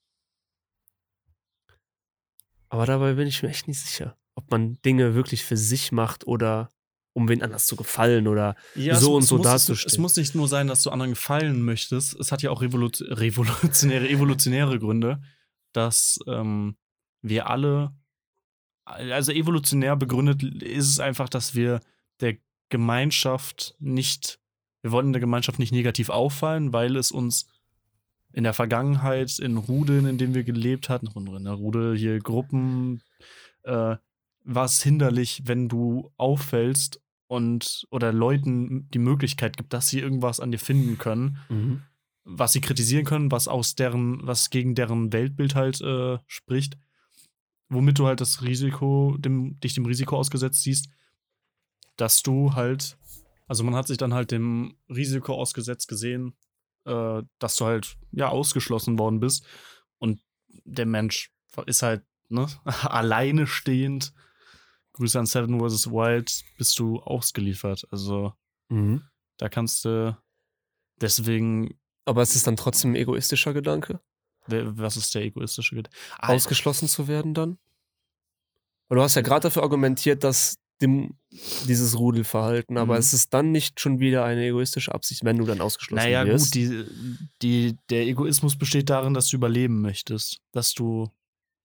[2.68, 6.26] aber dabei bin ich mir echt nicht sicher, ob man Dinge wirklich für sich macht
[6.26, 6.68] oder
[7.14, 9.90] um wen anders zu gefallen oder ja, so und so dazustehen.
[9.90, 12.18] Es muss nicht nur sein, dass du anderen gefallen möchtest.
[12.18, 15.22] Es hat ja auch revolutionäre, evolutionäre Gründe
[15.72, 16.76] dass ähm,
[17.22, 17.92] wir alle,
[18.84, 21.80] also evolutionär begründet ist es einfach, dass wir
[22.20, 22.36] der
[22.68, 24.40] Gemeinschaft nicht,
[24.82, 27.48] wir wollen der Gemeinschaft nicht negativ auffallen, weil es uns
[28.32, 33.02] in der Vergangenheit in Rudeln, in denen wir gelebt hatten, in der Rudel hier Gruppen,
[33.64, 33.96] äh,
[34.44, 40.40] war es hinderlich, wenn du auffällst und oder Leuten die Möglichkeit gibt, dass sie irgendwas
[40.40, 41.38] an dir finden können.
[41.48, 41.82] Mhm
[42.24, 46.78] was sie kritisieren können, was aus deren, was gegen deren Weltbild halt äh, spricht,
[47.68, 50.88] womit du halt das Risiko, dem, dich dem Risiko ausgesetzt siehst,
[51.96, 52.96] dass du halt,
[53.46, 56.34] also man hat sich dann halt dem Risiko ausgesetzt gesehen,
[56.84, 59.46] äh, dass du halt ja ausgeschlossen worden bist
[59.98, 60.20] und
[60.64, 61.32] der Mensch
[61.66, 62.46] ist halt ne,
[62.82, 64.12] alleine stehend.
[64.94, 65.90] Grüße an Seven vs.
[65.90, 67.86] Wild, bist du ausgeliefert.
[67.90, 68.34] Also
[68.68, 69.02] mhm.
[69.38, 70.16] da kannst du
[71.00, 74.00] deswegen aber es ist dann trotzdem ein egoistischer Gedanke?
[74.46, 75.96] Was ist der egoistische Gedanke?
[76.18, 77.58] Ausgeschlossen zu werden dann?
[78.88, 83.00] Weil du hast ja gerade dafür argumentiert, dass dem, dieses Rudelverhalten, aber mhm.
[83.00, 86.54] es ist dann nicht schon wieder eine egoistische Absicht, wenn du dann ausgeschlossen naja, wirst.
[86.54, 86.90] Naja, gut,
[87.40, 90.38] die, die, der Egoismus besteht darin, dass du überleben möchtest.
[90.50, 91.08] Dass du,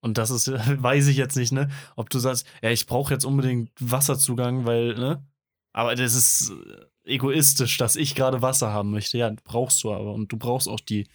[0.02, 0.48] Und das ist,
[0.82, 1.70] weiß ich jetzt nicht, ne?
[1.96, 5.26] Ob du sagst, ja, ich brauche jetzt unbedingt Wasserzugang, weil, ne?
[5.78, 6.52] Aber das ist
[7.04, 9.20] egoistisch, dass ich gerade Wasser haben möchte.
[9.20, 10.12] Ja, brauchst du aber.
[10.12, 11.08] Und du brauchst auch die,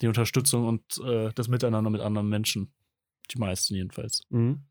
[0.00, 2.74] die Unterstützung und äh, das Miteinander mit anderen Menschen.
[3.30, 4.24] Die meisten jedenfalls.
[4.30, 4.66] Mhm.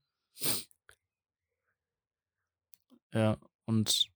[3.14, 4.10] Ja, und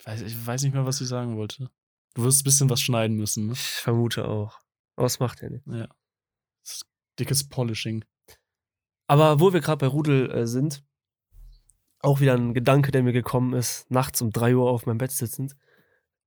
[0.00, 1.70] ich weiß, ich weiß nicht mehr, was ich sagen wollte.
[2.14, 3.52] Du wirst ein bisschen was schneiden müssen, ne?
[3.52, 4.58] Ich vermute auch.
[4.96, 5.68] Aber es macht ja nichts.
[5.72, 5.88] Ja.
[7.20, 8.04] Dickes Polishing.
[9.12, 10.82] Aber wo wir gerade bei Rudel äh, sind,
[11.98, 15.10] auch wieder ein Gedanke, der mir gekommen ist, nachts um 3 Uhr auf meinem Bett
[15.10, 15.54] sitzend.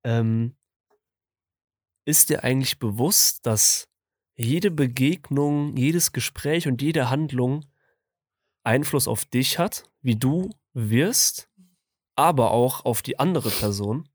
[0.04, 0.56] Ähm,
[2.06, 3.88] ist dir eigentlich bewusst, dass
[4.36, 7.66] jede Begegnung, jedes Gespräch und jede Handlung
[8.64, 11.50] Einfluss auf dich hat, wie du wirst,
[12.16, 14.08] aber auch auf die andere Person?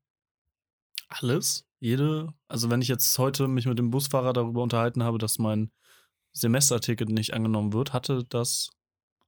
[1.09, 1.67] Alles?
[1.81, 2.33] Jede?
[2.47, 5.73] Also, wenn ich jetzt heute mich mit dem Busfahrer darüber unterhalten habe, dass mein
[6.33, 8.69] Semesterticket nicht angenommen wird, hatte das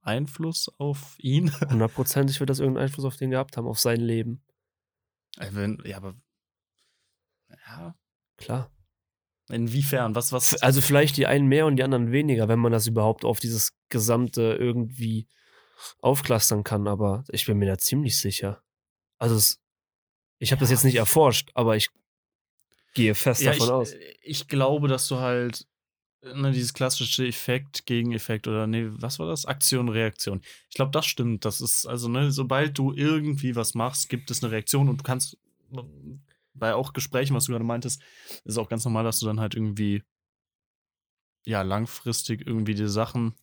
[0.00, 1.50] Einfluss auf ihn?
[1.70, 4.42] Hundertprozentig wird das irgendeinen Einfluss auf den gehabt haben, auf sein Leben.
[5.38, 6.14] Äh, wenn, ja, aber.
[7.66, 7.94] Ja.
[8.36, 8.70] Klar.
[9.50, 10.14] Inwiefern?
[10.14, 10.62] Was, was?
[10.62, 13.72] Also vielleicht die einen mehr und die anderen weniger, wenn man das überhaupt auf dieses
[13.90, 15.28] Gesamte irgendwie
[16.00, 18.62] aufklustern kann, aber ich bin mir da ziemlich sicher.
[19.18, 19.60] Also es,
[20.38, 20.76] ich habe das Ja.
[20.76, 21.90] jetzt nicht erforscht, aber ich
[22.94, 23.94] gehe fest Ja, davon ich, aus.
[24.22, 25.66] ich glaube, dass du halt
[26.34, 29.46] ne, dieses klassische Effekt, Gegeneffekt oder nee, was war das?
[29.46, 30.40] Aktion, Reaktion.
[30.70, 31.44] Ich glaube, das stimmt.
[31.44, 35.04] Das ist, also, ne, sobald du irgendwie was machst, gibt es eine Reaktion und du
[35.04, 35.36] kannst
[36.54, 38.02] bei auch Gesprächen, was du gerade meintest,
[38.44, 40.02] ist auch ganz normal, dass du dann halt irgendwie
[41.44, 43.34] ja langfristig irgendwie die Sachen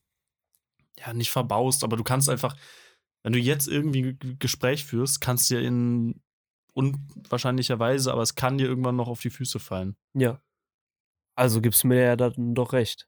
[0.98, 2.56] ja nicht verbaust, aber du kannst einfach,
[3.24, 6.22] wenn du jetzt irgendwie ein Gespräch führst, kannst dir in
[6.74, 9.96] unwahrscheinlicherweise, aber es kann dir irgendwann noch auf die Füße fallen.
[10.14, 10.42] Ja.
[11.36, 13.08] Also gibst du mir ja dann doch recht.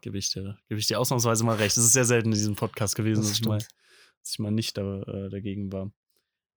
[0.00, 1.76] Gebe ich dir, gebe ich dir ausnahmsweise mal recht.
[1.76, 4.50] Es ist sehr selten in diesem Podcast gewesen, Das dass ich, mal, dass ich mal
[4.50, 5.92] nicht da, äh, dagegen war.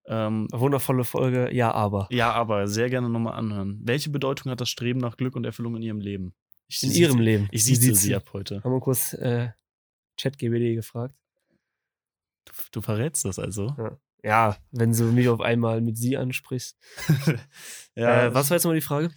[0.08, 2.08] Ähm, Wundervolle Folge, ja, aber.
[2.10, 3.82] ja, aber sehr gerne nochmal anhören.
[3.84, 6.34] Welche Bedeutung hat das Streben nach Glück und Erfüllung in ihrem Leben?
[6.68, 7.48] Ich In sie- ihrem Leben.
[7.52, 8.64] Ich sieze sieht's sie ab heute.
[8.64, 9.50] Haben wir kurz äh,
[10.20, 11.14] ChatGBD gefragt.
[12.46, 13.76] Du, du verrätst das also.
[13.78, 16.78] Ja, wenn du mich auf einmal mit sie ansprichst.
[17.96, 19.12] ja, äh, was war jetzt nochmal die Frage?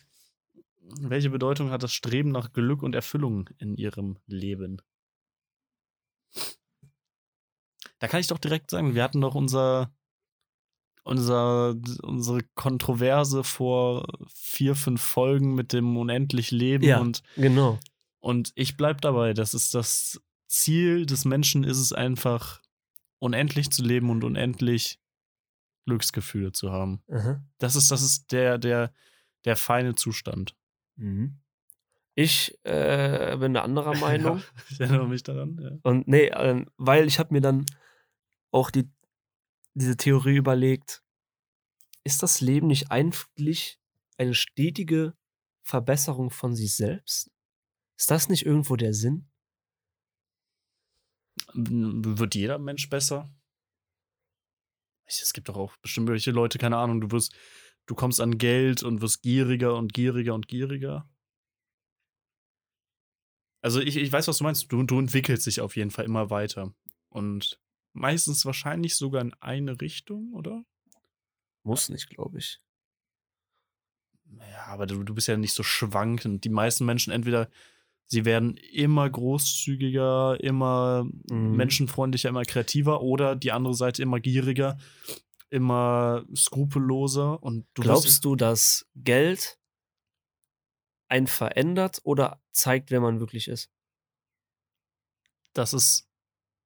[1.00, 4.80] Welche Bedeutung hat das Streben nach Glück und Erfüllung in ihrem Leben?
[7.98, 9.92] Da kann ich doch direkt sagen, wir hatten doch unser,
[11.04, 16.98] unser, unsere Kontroverse vor vier, fünf Folgen mit dem unendlich Leben Ja.
[17.00, 17.78] und, Genau.
[18.20, 19.34] und ich bleib dabei.
[19.34, 22.60] Das ist das Ziel des Menschen, ist es einfach,
[23.22, 25.00] unendlich zu leben und unendlich
[25.86, 27.02] Glücksgefühle zu haben.
[27.08, 27.40] Aha.
[27.58, 28.92] Das ist, das ist der, der,
[29.44, 30.56] der feine Zustand.
[30.96, 31.40] Mhm.
[32.14, 34.38] Ich äh, bin eine anderer Meinung.
[34.38, 35.70] Ja, ich erinnere mich daran, ja.
[35.82, 37.64] Und nee, ähm, weil ich habe mir dann
[38.50, 38.90] auch die,
[39.74, 41.04] diese Theorie überlegt,
[42.04, 43.78] ist das Leben nicht eigentlich
[44.18, 45.14] eine stetige
[45.62, 47.30] Verbesserung von sich selbst?
[47.96, 49.30] Ist das nicht irgendwo der Sinn?
[51.54, 53.32] Wird jeder Mensch besser?
[55.06, 57.34] Es gibt doch auch bestimmt welche Leute, keine Ahnung, du wirst,
[57.86, 61.08] du kommst an Geld und wirst gieriger und gieriger und gieriger.
[63.62, 64.72] Also ich, ich weiß, was du meinst.
[64.72, 66.74] Du, du entwickelst dich auf jeden Fall immer weiter.
[67.08, 67.60] Und
[67.92, 70.64] meistens wahrscheinlich sogar in eine Richtung, oder?
[71.62, 72.60] Muss nicht, glaube ich.
[74.50, 76.44] Ja, aber du, du bist ja nicht so schwankend.
[76.44, 77.48] Die meisten Menschen entweder,
[78.06, 81.56] sie werden immer großzügiger, immer Mhm.
[81.56, 84.78] menschenfreundlicher, immer kreativer oder die andere Seite immer gieriger,
[85.50, 89.58] immer skrupelloser und du Glaubst du, dass Geld
[91.08, 93.70] einen verändert oder zeigt, wer man wirklich ist?
[95.54, 96.08] das ist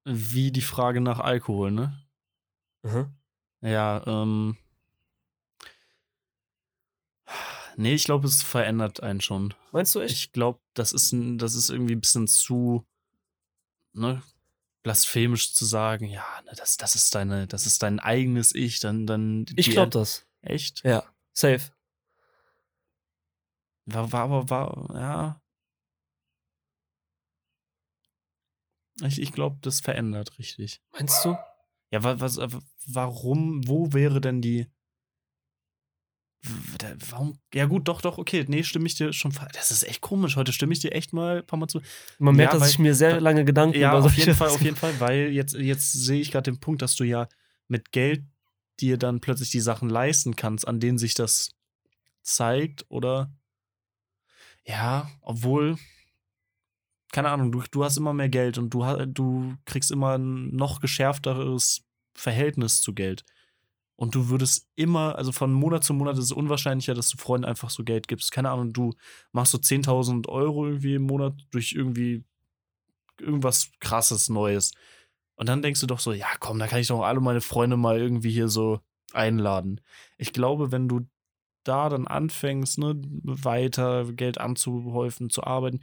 [0.04, 2.06] wie die Frage nach Alkohol, ne?
[2.84, 3.12] Aha.
[3.60, 4.56] Ja, ähm.
[7.78, 9.54] Nee, ich glaube, es verändert einen schon.
[9.72, 10.14] Meinst du echt?
[10.14, 12.86] Ich glaube, das ist, das ist irgendwie ein bisschen zu
[13.92, 14.22] ne,
[14.82, 19.06] blasphemisch zu sagen, ja, ne, das, das ist deine, das ist dein eigenes Ich, dann,
[19.06, 19.44] dann.
[19.56, 20.26] Ich glaube das.
[20.42, 20.82] Echt?
[20.84, 21.72] Ja, safe.
[23.86, 25.42] War, war aber, war, ja.
[29.06, 30.80] Ich, ich glaube, das verändert richtig.
[30.92, 31.36] Meinst du?
[31.90, 32.38] Ja, wa- was,
[32.86, 34.66] warum, wo wäre denn die.
[37.10, 37.38] Warum?
[37.52, 38.44] Ja, gut, doch, doch, okay.
[38.46, 39.32] Nee, stimme ich dir schon.
[39.52, 40.36] Das ist echt komisch.
[40.36, 41.80] Heute stimme ich dir echt mal ein paar Mal zu.
[42.18, 44.34] Man merkt, Ja, dass weil- ich mir sehr lange Gedanken Ja, über auf solche jeden
[44.36, 47.28] Fall, auf jeden Fall, weil jetzt, jetzt sehe ich gerade den Punkt, dass du ja
[47.68, 48.24] mit Geld
[48.80, 51.50] dir dann plötzlich die Sachen leisten kannst, an denen sich das
[52.22, 53.30] zeigt oder
[54.64, 55.76] Ja, obwohl,
[57.12, 60.80] keine Ahnung, du, du hast immer mehr Geld und du, du kriegst immer ein noch
[60.80, 61.82] geschärfteres
[62.14, 63.24] Verhältnis zu Geld.
[63.96, 67.46] Und du würdest immer, also von Monat zu Monat ist es unwahrscheinlicher, dass du Freunden
[67.46, 68.30] einfach so Geld gibst.
[68.30, 68.94] Keine Ahnung, du
[69.32, 72.24] machst so 10.000 Euro irgendwie im Monat durch irgendwie
[73.18, 74.72] irgendwas krasses Neues.
[75.36, 77.78] Und dann denkst du doch so, ja komm, da kann ich doch alle meine Freunde
[77.78, 78.80] mal irgendwie hier so
[79.12, 79.80] einladen.
[80.18, 81.06] Ich glaube, wenn du
[81.64, 85.80] da dann anfängst, ne, weiter Geld anzuhäufen, zu arbeiten,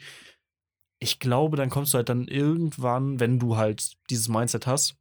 [1.00, 4.96] ich glaube, dann kommst du halt dann irgendwann, wenn du halt dieses Mindset hast,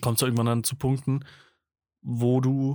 [0.00, 1.24] kommst du irgendwann dann zu Punkten,
[2.02, 2.74] wo du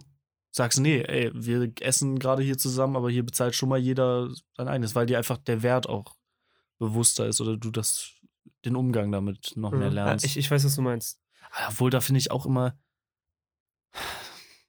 [0.51, 4.67] sagst, nee, ey, wir essen gerade hier zusammen, aber hier bezahlt schon mal jeder sein
[4.67, 6.15] eigenes, weil dir einfach der Wert auch
[6.77, 8.11] bewusster ist oder du das,
[8.63, 9.97] den Umgang damit noch mehr Mhm.
[9.97, 10.25] Ja, lernst.
[10.25, 11.19] ich, ich weiß, was du meinst.
[11.67, 12.77] Obwohl, da finde ich auch immer.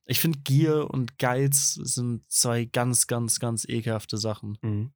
[0.04, 4.58] Ich finde, Gier und Geiz sind zwei ganz, ganz, ganz ekelhafte Sachen.
[4.62, 4.92] Mhm.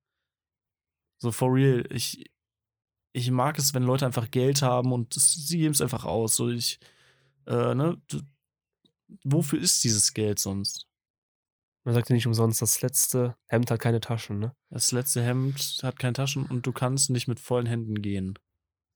[1.18, 1.84] So for real.
[1.90, 2.30] Ich,
[3.12, 6.36] ich mag es, wenn Leute einfach Geld haben und das, sie geben es einfach aus.
[6.36, 6.78] So ich,
[7.46, 8.00] äh, ne?
[8.08, 8.20] Du,
[9.24, 10.86] wofür ist dieses Geld sonst?
[11.84, 14.54] Man sagt ja nicht umsonst, das letzte Hemd hat keine Taschen, ne?
[14.68, 18.38] Das letzte Hemd hat keine Taschen und du kannst nicht mit vollen Händen gehen.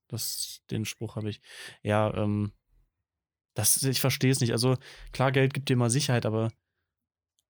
[0.07, 1.41] Das, den Spruch habe ich.
[1.81, 2.53] Ja, ähm,
[3.55, 4.51] das, ich verstehe es nicht.
[4.51, 4.77] Also,
[5.13, 6.51] klar, Geld gibt dir mal Sicherheit, aber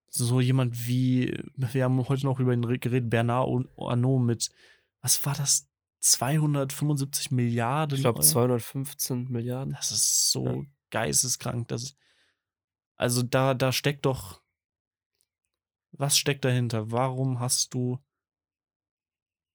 [0.08, 4.50] so jemand wie, wir haben heute noch über ihn geredet, Bernard Arnault mit,
[5.02, 5.68] was war das?
[6.00, 7.96] 275 Milliarden?
[7.98, 8.28] Ich glaube Euro?
[8.28, 9.74] 215 Milliarden.
[9.74, 10.62] Das ist so Ja.
[10.92, 11.68] geisteskrank.
[11.68, 11.98] Das ist,
[12.96, 14.42] also da, da steckt doch.
[15.92, 16.92] Was steckt dahinter?
[16.92, 18.00] Warum hast du.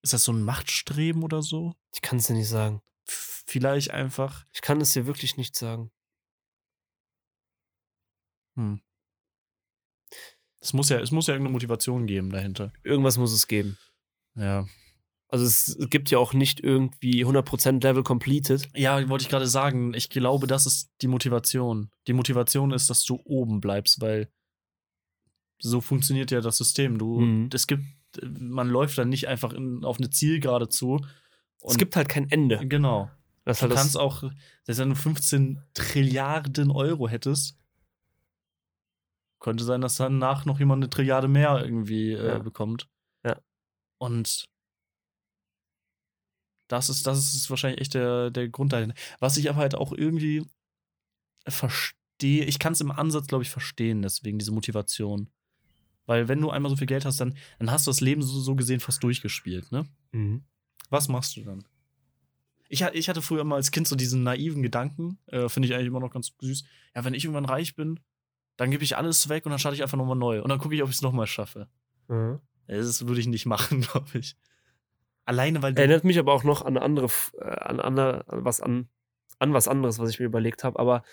[0.02, 1.74] Ist das so ein Machtstreben oder so?
[1.92, 2.80] Ich kann es dir nicht sagen.
[3.04, 4.46] Vielleicht einfach.
[4.52, 5.90] Ich kann es dir wirklich nicht sagen.
[8.56, 8.80] Hm.
[10.60, 12.72] Es muss ja, es muss ja irgendeine Motivation geben dahinter.
[12.82, 13.78] Irgendwas muss es geben.
[14.34, 14.66] Ja.
[15.32, 18.68] Also es gibt ja auch nicht irgendwie 100% Level completed.
[18.74, 19.94] Ja, wollte ich gerade sagen.
[19.94, 21.90] Ich glaube, das ist die Motivation.
[22.08, 24.28] Die Motivation ist, dass du oben bleibst, weil
[25.60, 26.98] so funktioniert ja das System.
[26.98, 27.48] Du, Mhm.
[27.52, 27.84] es gibt,
[28.24, 31.00] man läuft dann nicht einfach in, auf eine Zielgerade zu.
[31.62, 32.58] es gibt halt kein Ende.
[32.66, 33.10] genau.
[33.44, 34.20] Das Du halt kannst auch,
[34.64, 37.56] selbst wenn du 15 Trilliarden Euro hättest,
[39.38, 42.38] könnte sein, dass danach noch jemand eine Trilliarde mehr irgendwie äh, Ja.
[42.38, 42.88] bekommt.
[43.24, 43.38] Ja.
[43.98, 44.44] Und
[46.70, 48.92] das ist, das ist wahrscheinlich echt der, der Grund dahin.
[49.18, 50.46] Was ich aber halt auch irgendwie
[51.46, 55.28] verstehe, ich kann es im Ansatz, glaube ich, verstehen, deswegen diese Motivation.
[56.06, 58.38] Weil wenn du einmal so viel Geld hast, dann, dann hast du das Leben so,
[58.40, 59.86] so gesehen fast durchgespielt, ne?
[60.12, 60.44] Mhm.
[60.90, 61.64] Was machst du dann?
[62.68, 65.88] Ich, ich hatte früher mal als Kind so diesen naiven Gedanken, äh, finde ich eigentlich
[65.88, 66.62] immer noch ganz süß.
[66.94, 67.98] Ja, wenn ich irgendwann reich bin,
[68.56, 70.40] dann gebe ich alles weg und dann starte ich einfach nochmal neu.
[70.40, 71.68] Und dann gucke ich, ob ich es nochmal schaffe.
[72.06, 72.40] Mhm.
[72.68, 74.36] Ja, Das würde ich nicht machen, glaube ich.
[75.30, 75.80] Alleine, weil du.
[75.80, 78.88] Erinnert mich aber auch noch an andere, äh, an, andere, an was an,
[79.38, 81.04] an was anderes, was ich mir überlegt habe, aber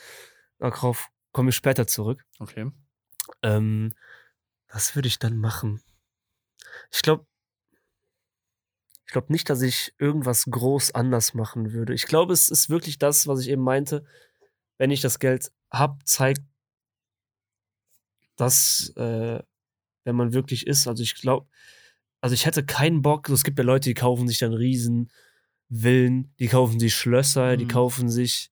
[0.58, 2.26] darauf komme ich später zurück.
[2.40, 2.72] Okay.
[3.44, 3.94] Ähm,
[4.70, 5.84] was würde ich dann machen?
[6.92, 7.28] Ich glaube,
[9.06, 11.94] ich glaube nicht, dass ich irgendwas groß anders machen würde.
[11.94, 14.04] Ich glaube, es ist wirklich das, was ich eben meinte.
[14.80, 16.42] Wenn ich das Geld hab, zeigt
[18.36, 19.44] das, äh,
[20.06, 20.88] wenn man wirklich ist.
[20.88, 21.48] Also ich glaube,
[22.22, 23.30] also ich hätte keinen Bock.
[23.30, 25.12] Es gibt ja Leute, die kaufen sich dann riesen
[25.70, 27.70] Villen, die kaufen sich Schlösser, die Mhm.
[27.70, 28.52] kaufen sich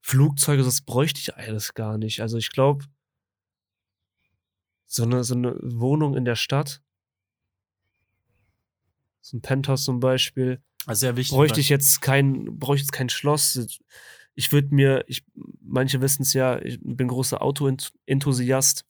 [0.00, 0.62] Flugzeuge.
[0.62, 2.20] Das bräuchte ich alles gar nicht.
[2.20, 2.84] Also ich glaube,
[4.86, 6.80] so eine, so eine Wohnung in der Stadt,
[9.20, 11.34] so ein Penthouse zum Beispiel, Also sehr wichtig.
[11.34, 13.78] bräuchte ich jetzt kein, bräuchte jetzt kein Schloss.
[14.34, 15.24] Ich würde mir, ich,
[15.60, 18.84] manche wissen es ja, ich bin großer Auto-Enthusiast.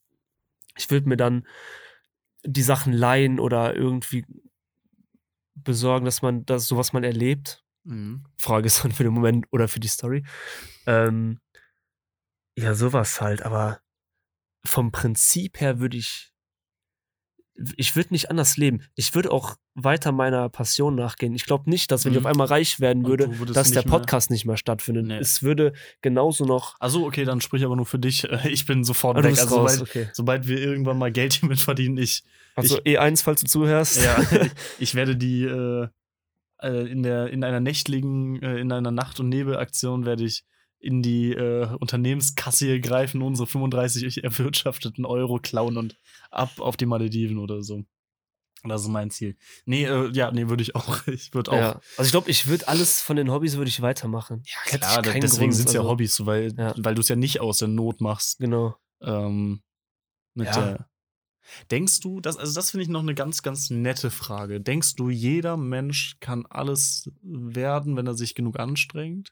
[0.77, 1.47] Ich würde mir dann
[2.47, 4.25] die Sachen leihen oder irgendwie
[5.55, 7.63] besorgen, dass man das sowas mal erlebt.
[7.83, 8.25] Mhm.
[8.37, 10.23] Frage ist dann für den Moment oder für die Story.
[10.85, 11.39] Ähm,
[12.57, 13.81] ja, sowas halt, aber
[14.65, 16.33] vom Prinzip her würde ich,
[17.75, 18.81] ich würde nicht anders leben.
[18.95, 21.33] Ich würde auch weiter meiner Passion nachgehen.
[21.35, 22.25] Ich glaube nicht, dass wenn ich Mhm.
[22.25, 25.05] auf einmal reich werden würde, dass der nicht mehr- Podcast nicht mehr stattfindet.
[25.07, 25.17] Nee.
[25.17, 26.75] Es würde genauso noch.
[26.79, 28.27] Also, okay, dann sprich aber nur für dich.
[28.45, 29.39] Ich bin sofort Ah, weg.
[29.39, 30.09] Also, raus, sobald, okay.
[30.13, 32.23] sobald wir irgendwann mal Geld hiermit verdienen, ich,
[32.55, 34.01] Also E1, falls du zuhörst.
[34.03, 34.17] Ja,
[34.79, 35.87] ich werde die äh,
[36.61, 40.43] äh, in der in einer nächtlichen, äh, in einer Nacht- und Nebelaktion werde ich
[40.79, 45.97] in die äh, Unternehmenskasse greifen, unsere 35 erwirtschafteten Euro klauen und
[46.31, 47.83] ab auf die Malediven oder so.
[48.63, 49.37] Das ist mein Ziel.
[49.65, 51.05] Nee, äh, ja, nee, würde ich auch.
[51.07, 51.57] Ich würde auch.
[51.57, 51.81] Ja.
[51.97, 54.43] Also ich glaube, ich würde alles von den Hobbys würde ich weitermachen.
[54.45, 56.73] Ja, klar, keinen deswegen sind es ja also- Hobbys, so, weil, Ja.
[56.77, 58.39] weil du es ja nicht aus der Not machst.
[58.39, 58.75] Genau.
[59.01, 59.61] Ähm,
[60.33, 60.53] mit Ja.
[60.65, 60.89] der.
[61.71, 64.59] Denkst du, das, also das finde ich noch eine ganz, ganz nette Frage.
[64.59, 69.31] Denkst du, jeder Mensch kann alles werden, wenn er sich genug anstrengt?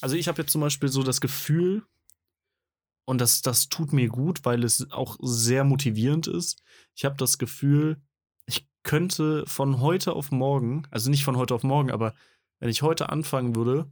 [0.00, 1.84] Also ich habe jetzt zum Beispiel so das Gefühl,
[3.04, 6.62] und das, das tut mir gut, weil es auch sehr motivierend ist.
[6.94, 8.02] Ich habe das Gefühl,
[8.44, 12.14] ich könnte von heute auf morgen, also nicht von heute auf morgen, aber
[12.60, 13.90] wenn ich heute anfangen würde,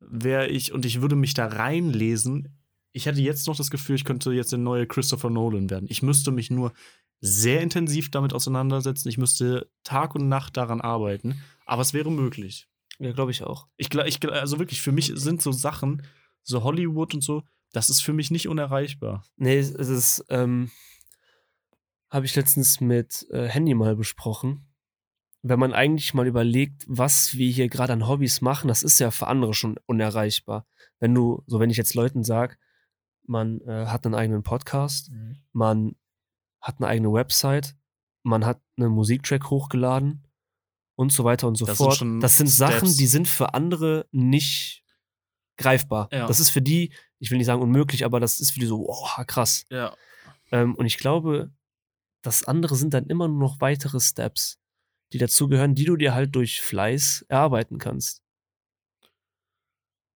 [0.00, 2.60] wäre ich und ich würde mich da reinlesen.
[2.92, 5.86] Ich hätte jetzt noch das Gefühl, ich könnte jetzt der neue Christopher Nolan werden.
[5.88, 6.72] Ich müsste mich nur
[7.20, 9.08] sehr intensiv damit auseinandersetzen.
[9.08, 12.66] Ich müsste Tag und Nacht daran arbeiten, aber es wäre möglich.
[13.00, 13.66] Ja, glaube ich auch.
[13.78, 16.02] Ich, ich, also wirklich, für mich sind so Sachen,
[16.42, 17.42] so Hollywood und so,
[17.72, 19.24] das ist für mich nicht unerreichbar.
[19.36, 20.70] Nee, es ist, ähm,
[22.10, 24.66] habe ich letztens mit äh, Handy mal besprochen.
[25.42, 29.10] Wenn man eigentlich mal überlegt, was wir hier gerade an Hobbys machen, das ist ja
[29.10, 30.66] für andere schon unerreichbar.
[30.98, 32.56] Wenn du, so wenn ich jetzt Leuten sage,
[33.24, 35.38] man äh, hat einen eigenen Podcast, mhm.
[35.52, 35.96] man
[36.60, 37.76] hat eine eigene Website,
[38.22, 40.26] man hat einen Musiktrack hochgeladen
[41.00, 41.96] und so weiter und so das fort.
[41.96, 42.58] Sind das sind Steps.
[42.72, 44.84] Sachen, die sind für andere nicht
[45.56, 46.08] greifbar.
[46.12, 46.26] Ja.
[46.26, 48.86] Das ist für die, ich will nicht sagen unmöglich, aber das ist für die so,
[48.86, 49.64] oh, krass.
[49.70, 49.96] Ja.
[50.52, 51.50] Ähm, und ich glaube,
[52.22, 54.58] das andere sind dann immer nur noch weitere Steps,
[55.12, 58.22] die dazugehören, die du dir halt durch Fleiß erarbeiten kannst.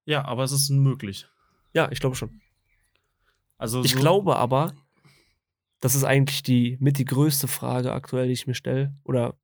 [0.05, 1.27] Ja, aber es ist möglich.
[1.73, 2.41] Ja, ich glaube schon.
[3.57, 4.73] Also ich so glaube aber,
[5.79, 9.35] das ist eigentlich die mit die größte Frage aktuell, die ich mir stelle, oder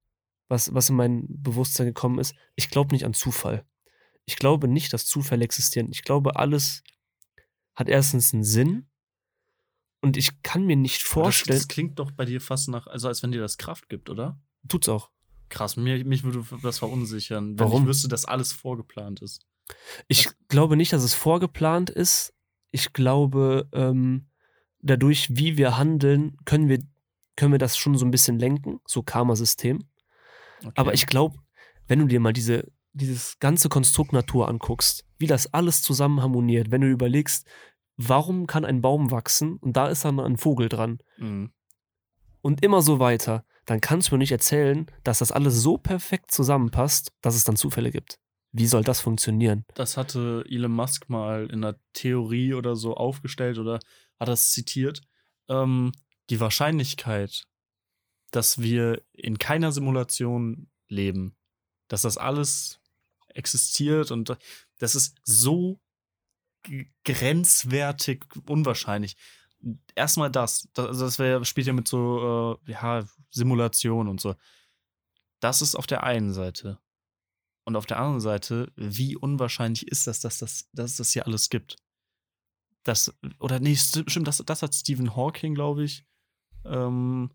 [0.52, 2.36] was, was in mein Bewusstsein gekommen ist.
[2.56, 3.66] Ich glaube nicht an Zufall.
[4.26, 5.88] Ich glaube nicht, dass Zufälle existieren.
[5.90, 6.84] Ich glaube, alles
[7.74, 8.88] hat erstens einen Sinn
[10.02, 11.58] und ich kann mir nicht vorstellen.
[11.58, 14.10] Das, das, klingt doch bei dir fast nach, also als wenn dir das Kraft gibt,
[14.10, 14.40] oder?
[14.68, 15.10] Tut's auch.
[15.50, 17.84] Krass, mir, mich würde das verunsichern, wenn Warum?
[17.84, 19.46] ich wüsste, dass alles vorgeplant ist.
[20.08, 20.36] Ich Was?
[20.50, 22.34] glaube nicht, dass es vorgeplant ist.
[22.72, 24.28] Ich glaube, ähm,
[24.82, 26.80] dadurch, wie wir handeln, können wir,
[27.36, 29.86] können wir das schon so ein bisschen lenken, so Karma-System.
[30.64, 30.74] Okay.
[30.76, 31.38] Aber ich glaube,
[31.88, 36.72] wenn du dir mal diese, dieses ganze Konstrukt Natur anguckst, wie das alles zusammen harmoniert,
[36.72, 37.48] wenn du überlegst,
[37.98, 41.00] warum kann ein Baum wachsen und da ist dann ein Vogel dran.
[41.18, 41.52] Mhm.
[42.42, 43.46] Und immer so weiter.
[43.66, 47.56] Dann kannst du mir nicht erzählen, dass das alles so perfekt zusammenpasst, dass es dann
[47.56, 48.20] Zufälle gibt.
[48.52, 49.66] Wie soll das funktionieren?
[49.76, 53.80] Das hatte Elon Musk mal in einer Theorie oder so aufgestellt oder
[54.20, 55.02] hat das zitiert.
[55.48, 55.92] Ähm,
[56.30, 57.46] die Wahrscheinlichkeit,
[58.32, 61.36] dass wir in keiner Simulation leben,
[61.88, 62.80] dass das alles
[63.30, 64.38] existiert und
[64.80, 65.80] das ist so
[67.04, 69.16] grenzwertig unwahrscheinlich.
[69.96, 74.36] Erstmal das, das, also das wär, spielt ja mit so äh, ja, Simulation und so.
[75.40, 76.80] Das ist auf der einen Seite.
[77.64, 81.28] Und auf der anderen Seite, wie unwahrscheinlich ist das, dass, das, dass es das hier
[81.28, 81.78] alles gibt?
[82.84, 86.04] Das, oder nee, stimmt, das, das hat Stephen Hawking, glaube ich,
[86.66, 87.32] ähm,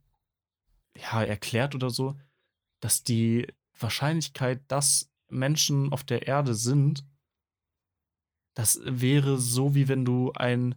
[1.00, 2.16] ja, erklärt oder so,
[2.80, 3.46] dass die
[3.78, 7.04] Wahrscheinlichkeit, dass Menschen auf der Erde sind,
[8.54, 10.76] das wäre so, wie wenn du ein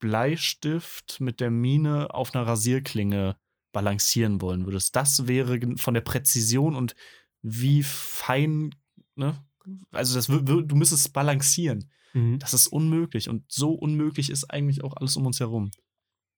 [0.00, 3.36] Bleistift mit der Mine auf einer Rasierklinge
[3.72, 4.96] balancieren wollen würdest.
[4.96, 6.94] Das wäre von der Präzision und
[7.42, 8.74] wie fein,
[9.14, 9.44] ne?
[9.92, 11.90] Also das, du müsstest balancieren.
[12.12, 12.38] Mhm.
[12.38, 13.28] Das ist unmöglich.
[13.28, 15.70] Und so unmöglich ist eigentlich auch alles um uns herum.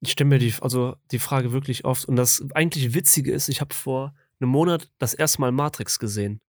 [0.00, 2.04] Ich stelle mir die, also die Frage wirklich oft.
[2.04, 6.40] Und das eigentlich Witzige ist, ich habe vor einem Monat das erste Mal Matrix gesehen.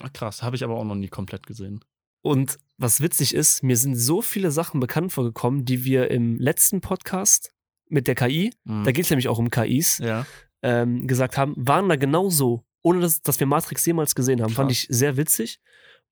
[0.00, 1.80] Ach, krass, habe ich aber auch noch nie komplett gesehen.
[2.22, 6.80] Und was witzig ist, mir sind so viele Sachen bekannt vorgekommen, die wir im letzten
[6.80, 7.52] Podcast
[7.88, 8.84] mit der KI, mhm.
[8.84, 10.26] da geht es nämlich auch um KIs, ja.
[10.62, 14.48] ähm, gesagt haben, waren da genauso, ohne dass, dass wir Matrix jemals gesehen haben.
[14.48, 14.56] Krass.
[14.56, 15.60] Fand ich sehr witzig.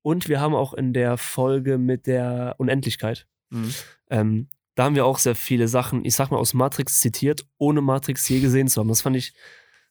[0.03, 3.73] Und wir haben auch in der Folge mit der Unendlichkeit, mhm.
[4.09, 7.81] ähm, da haben wir auch sehr viele Sachen, ich sag mal, aus Matrix zitiert, ohne
[7.81, 8.87] Matrix je gesehen zu haben.
[8.87, 9.33] Das fand ich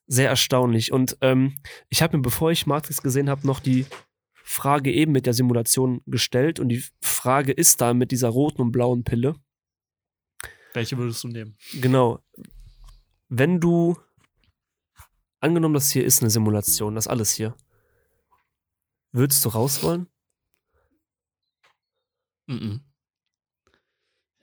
[0.06, 0.92] sehr erstaunlich.
[0.92, 1.56] Und ähm,
[1.88, 3.86] ich habe mir, bevor ich Matrix gesehen habe, noch die
[4.34, 8.72] Frage eben mit der Simulation gestellt und die Frage ist da mit dieser roten und
[8.72, 9.36] blauen Pille.
[10.74, 11.56] Welche würdest du nehmen?
[11.80, 12.20] Genau.
[13.28, 13.96] Wenn du,
[15.40, 17.54] angenommen, das hier ist eine Simulation, das alles hier,
[19.12, 20.08] würdest du raus wollen?
[22.46, 22.91] Mm, -mm.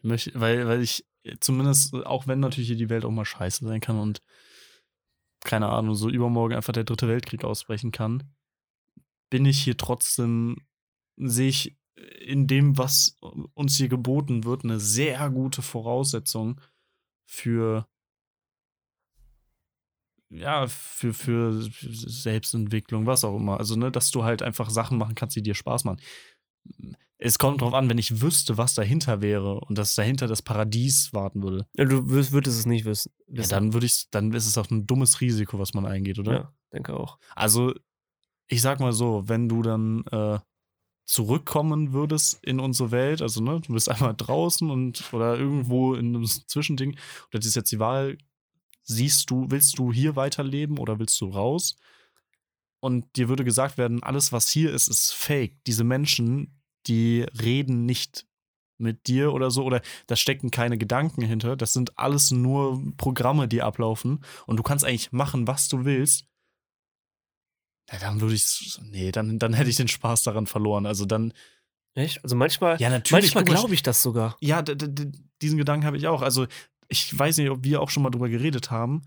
[0.02, 1.06] Möchte, weil, weil ich
[1.40, 4.22] zumindest, auch wenn natürlich hier die Welt auch mal scheiße sein kann und
[5.44, 8.24] keine Ahnung, so übermorgen einfach der dritte Weltkrieg ausbrechen kann,
[9.30, 10.58] bin ich hier trotzdem,
[11.18, 11.78] sehe ich
[12.20, 13.18] in dem, was
[13.54, 16.60] uns hier geboten wird, eine sehr gute Voraussetzung
[17.26, 17.88] für
[20.32, 23.58] ja, für, für Selbstentwicklung, was auch immer.
[23.58, 26.00] Also, ne, dass du halt einfach Sachen machen kannst, die dir Spaß machen.
[27.22, 31.14] Es kommt drauf an, wenn ich wüsste, was dahinter wäre und dass dahinter das Paradies
[31.14, 31.68] warten würde.
[31.76, 33.12] Ja, du würdest, würdest es nicht wissen.
[33.28, 36.32] Ja, dann würde ich, dann ist es auch ein dummes Risiko, was man eingeht, oder?
[36.32, 37.20] Ja, denke auch.
[37.36, 37.74] Also,
[38.48, 40.40] ich sag mal so, wenn du dann äh,
[41.06, 46.16] zurückkommen würdest in unsere Welt, also ne, du bist einmal draußen und oder irgendwo in
[46.16, 46.92] einem Zwischending,
[47.30, 48.18] oder das ist jetzt die Wahl,
[48.84, 51.76] siehst du, willst du hier weiterleben oder willst du raus?
[52.80, 55.58] Und dir würde gesagt werden, alles, was hier ist, ist fake.
[55.66, 58.26] Diese Menschen, die reden nicht
[58.78, 61.56] mit dir oder so, oder da stecken keine Gedanken hinter.
[61.56, 64.24] Das sind alles nur Programme, die ablaufen.
[64.46, 66.26] Und du kannst eigentlich machen, was du willst.
[67.92, 70.86] Ja, dann würde ich, nee, dann, dann hätte ich den Spaß daran verloren.
[70.86, 71.34] Also dann.
[71.96, 72.24] Echt?
[72.24, 73.34] Also manchmal, Ja, natürlich.
[73.34, 74.38] manchmal glaube ich das sogar.
[74.42, 76.22] Ja, diesen Gedanken habe ich auch.
[76.22, 76.46] Also,
[76.88, 79.02] ich weiß nicht, ob wir auch schon mal drüber geredet haben.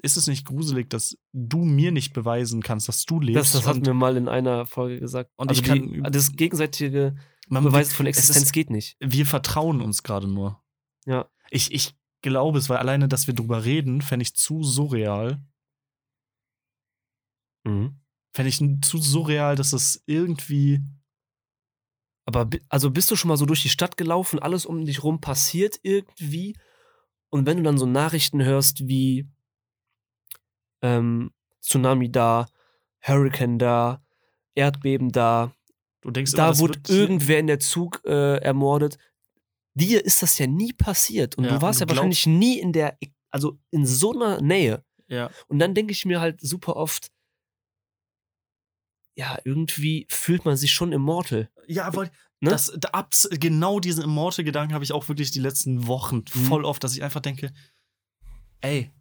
[0.00, 3.36] Ist es nicht gruselig, dass du mir nicht beweisen kannst, dass du lebst?
[3.36, 5.32] Das, das hatten wir mal in einer Folge gesagt.
[5.36, 7.16] Und also ich kann- die, das gegenseitige
[7.48, 8.96] man, Beweis von es ist- Existenz geht nicht.
[9.00, 10.62] wir vertrauen uns gerade nur.
[11.04, 11.28] Ja.
[11.50, 15.42] Ich, ich glaube es, weil alleine, dass wir drüber reden, fände ich zu surreal.
[17.64, 17.98] Mhm.
[18.34, 20.80] Fände ich zu surreal, dass es irgendwie.
[22.26, 25.20] Aber also bist du schon mal so durch die Stadt gelaufen, alles um dich rum
[25.20, 26.54] passiert irgendwie?
[27.30, 29.26] Und wenn du dann so Nachrichten hörst wie
[30.82, 32.46] ähm, Tsunami da,
[33.00, 34.02] Hurricane da,
[34.54, 35.52] Erdbeben da,
[36.00, 38.98] Du denkst immer, da das wurde irgendwer in der Zug äh, ermordet.
[39.74, 41.36] Dir ist das ja nie passiert.
[41.36, 42.96] Und Ja, du warst und ja du wahrscheinlich nie in der,
[43.30, 44.84] also in so einer Nähe.
[45.08, 45.30] Ja.
[45.48, 47.10] Und dann denke ich mir halt super oft,
[49.16, 51.50] ja, irgendwie fühlt man sich schon immortal.
[51.66, 52.08] Ja, aber
[52.40, 52.50] Ne?
[52.50, 56.44] das, da, abs, genau diesen Immortal-Gedanken habe ich auch wirklich die letzten Wochen Mhm.
[56.44, 57.52] voll oft, dass ich einfach denke,
[58.60, 58.92] ey,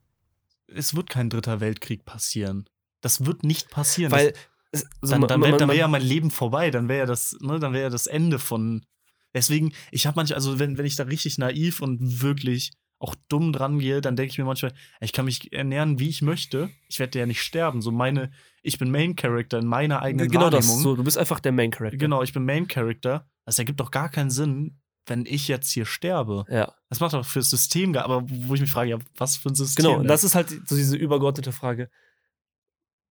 [0.68, 2.65] es wird kein dritter Weltkrieg passieren.
[3.01, 4.11] Das wird nicht passieren.
[4.11, 4.34] Weil
[4.72, 7.59] das, also dann, dann wäre wär ja mein Leben vorbei, dann wäre ja das, ne,
[7.59, 8.86] dann wäre ja das Ende von.
[9.34, 13.53] Deswegen, ich habe manchmal, also wenn, wenn ich da richtig naiv und wirklich auch dumm
[13.53, 16.70] dran gehe, dann denke ich mir manchmal, ich kann mich ernähren, wie ich möchte.
[16.88, 17.82] Ich werde ja nicht sterben.
[17.82, 18.32] So meine,
[18.63, 20.68] ich bin Main Character in meiner eigenen genau das.
[20.68, 20.84] Wahrnehmung.
[20.84, 21.97] So, du bist einfach der Main Character.
[21.97, 23.30] Genau, ich bin Main Character.
[23.45, 26.45] Das ergibt doch gar keinen Sinn, wenn ich jetzt hier sterbe.
[26.49, 29.49] Ja, Das macht doch fürs System gar, aber wo ich mich frage, ja, was für
[29.49, 29.86] ein System?
[29.86, 29.99] genau.
[29.99, 31.89] Und das ist halt so diese übergeordnete Frage.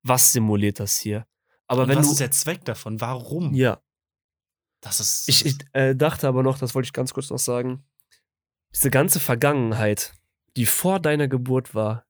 [0.03, 1.26] Was simuliert das hier?
[1.66, 2.12] Aber Und wenn was du.
[2.12, 3.01] ist der Zweck davon?
[3.01, 3.53] Warum?
[3.55, 3.80] ja,
[4.80, 5.28] Das ist.
[5.28, 7.84] ich, ich äh, dachte aber noch, das wollte ich ganz kurz noch sagen.
[8.74, 10.12] Diese ganze Vergangenheit,
[10.57, 12.05] die vor deiner Geburt war,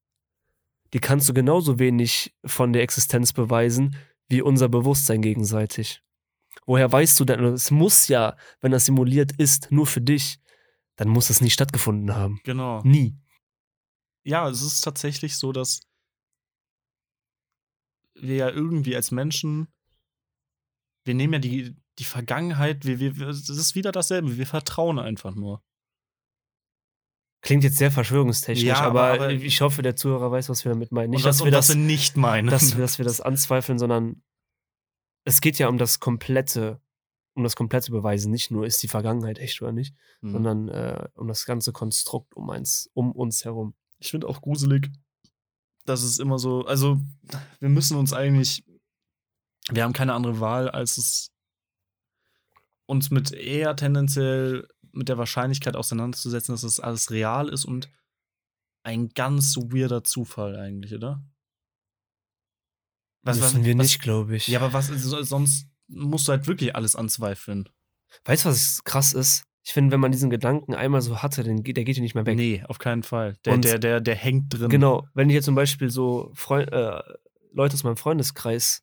[0.93, 3.97] die kannst du genauso wenig von der Existenz beweisen,
[4.28, 6.03] wie unser Bewusstsein gegenseitig.
[6.65, 10.41] Woher weißt du denn, es muss ja, wenn das simuliert ist, nur für dich,
[10.97, 12.41] dann muss es nie stattgefunden haben.
[12.45, 12.83] genau.
[12.83, 13.17] Nie.
[14.25, 15.83] Ja, es ist tatsächlich so, dass
[18.15, 19.69] wir ja irgendwie als Menschen,
[21.05, 25.35] wir nehmen ja die, die Vergangenheit, wir, wir, das ist wieder dasselbe, wir vertrauen einfach
[25.35, 25.63] nur.
[27.43, 30.91] Klingt jetzt sehr verschwörungstechnisch, Ja, aber, aber- ich hoffe, der Zuhörer weiß, was wir damit
[30.91, 31.11] meinen.
[31.11, 32.49] Nicht, und das, dass, wir das, wir nicht meinen.
[32.49, 34.23] dass, dass wir das anzweifeln, sondern
[35.27, 36.81] es geht ja um das komplette,
[37.35, 38.31] um das komplette Beweisen.
[38.31, 40.33] Nicht nur, ist die Vergangenheit echt oder nicht, Mhm.
[40.33, 43.74] sondern äh, um das ganze Konstrukt um, eins, um uns herum.
[43.99, 44.91] ich finde auch gruselig,
[45.85, 47.01] dass es immer so, also
[47.61, 48.64] wir müssen uns eigentlich,
[49.70, 51.33] wir haben keine andere Wahl, als es
[52.87, 57.91] uns mit eher tendenziell mit der Wahrscheinlichkeit auseinanderzusetzen, dass das alles real ist und
[58.85, 61.24] ein ganz weirder Zufall eigentlich, oder?
[63.27, 64.47] Müssen wir was- nicht, glaube ich.
[64.49, 67.68] Ja, aber was so- sonst musst du halt wirklich alles anzweifeln.
[68.24, 69.45] weißt du, was krass ist?
[69.64, 72.14] Ich finde, wenn man diesen Gedanken einmal so hatte, dann geht, der geht ja nicht
[72.14, 72.37] mehr weg.
[72.37, 73.37] Nee, auf keinen Fall.
[73.45, 74.68] Der, Und- der, der, der hängt drin.
[74.68, 77.03] Genau, wenn ich jetzt zum Beispiel so Freu äh,
[77.53, 78.83] Leute aus meinem Freundeskreis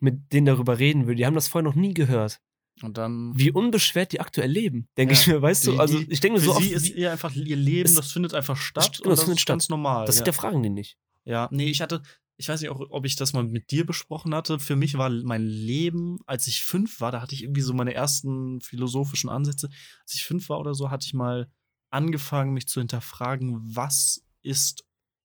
[0.00, 2.40] mit denen darüber reden würde, die haben das vorher noch nie gehört.
[2.82, 3.32] Und dann.
[3.34, 5.78] Wie unbeschwert die aktuell leben, denke Ja, ich mir, weißt die- du?
[5.80, 8.98] Also ich denke so oft, sie ist ihr einfach ihr Leben, das findet einfach statt.
[9.02, 9.54] genau, das findet statt.
[9.54, 10.04] ganz normal.
[10.04, 10.20] das ja.
[10.20, 10.98] hinterfragen die nicht.
[11.24, 12.02] ja, nee, ich hatte,
[12.38, 14.58] ich weiß nicht, auch, ob ich das mal mit dir besprochen hatte.
[14.58, 17.94] Für mich war mein Leben, als ich fünf war, da hatte ich irgendwie so meine
[17.94, 19.68] ersten philosophischen Ansätze.
[20.02, 21.50] Als ich fünf war oder so, hatte ich mal
[21.90, 24.84] angefangen, mich zu hinterfragen, was ist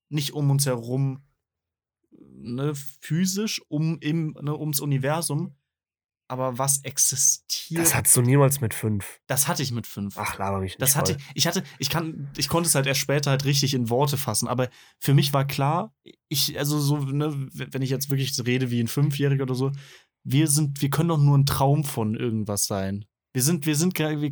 [0.09, 1.23] nicht um uns herum
[2.11, 5.55] ne, physisch, um im, ne, ums Universum,
[6.31, 7.81] aber was existiert.
[7.81, 9.19] Das hattest du niemals mit fünf.
[9.27, 10.17] das hatte ich mit fünf.
[10.17, 10.81] Ach, laber mich nicht.
[10.81, 11.01] Das voll.
[11.01, 14.17] hatte ich hatte ich kann ich konnte es halt erst später halt richtig in Worte
[14.17, 15.93] fassen, aber für mich war klar,
[16.29, 19.73] ich also so ne, wenn ich jetzt wirklich rede wie ein Fünfjähriger oder so,
[20.23, 23.05] wir sind wir können doch nur ein Traum von irgendwas sein.
[23.33, 24.31] Wir sind wir sind wir,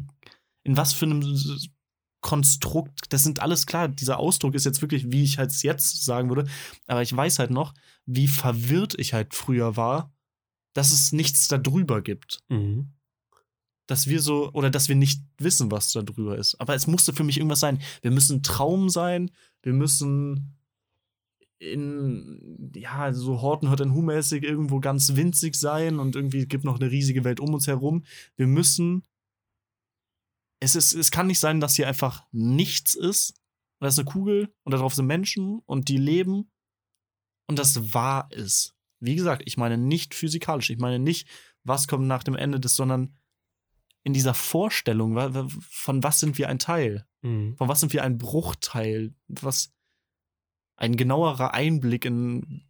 [0.64, 1.22] in was für einem
[2.22, 6.30] Konstrukt, das sind alles klar, dieser Ausdruck ist jetzt wirklich, wie ich halt jetzt sagen
[6.30, 6.50] würde,
[6.88, 7.74] aber ich weiß halt noch,
[8.06, 10.14] wie verwirrt ich halt früher war,
[10.80, 12.40] dass es nichts darüber gibt.
[12.48, 12.94] Mhm.
[13.86, 16.56] dass wir so, oder dass wir nicht wissen, was da drüber ist.
[16.62, 17.82] Aber es musste für mich irgendwas sein.
[18.02, 19.30] Wir müssen Traum sein,
[19.62, 20.56] wir müssen
[21.58, 26.80] in, ja, so Horten hört ein Hu-mäßig irgendwo ganz winzig sein und irgendwie gibt noch
[26.80, 28.06] eine riesige Welt um uns herum.
[28.38, 29.04] Wir müssen.
[30.62, 33.32] Es, ist, es kann nicht sein, dass hier einfach nichts ist.
[33.80, 36.50] Und da ist eine Kugel und darauf sind Menschen und die leben
[37.48, 38.79] und das wahr ist.
[39.00, 40.70] Wie gesagt, ich meine nicht physikalisch.
[40.70, 41.28] Ich meine nicht,
[41.64, 43.18] was kommt nach dem Ende des, sondern
[44.04, 47.06] in dieser Vorstellung, von was sind wir ein Teil?
[47.22, 47.56] Mhm.
[47.58, 49.14] Von was sind wir ein Bruchteil?
[49.28, 49.74] Was
[50.78, 52.64] ein genauerer Einblick in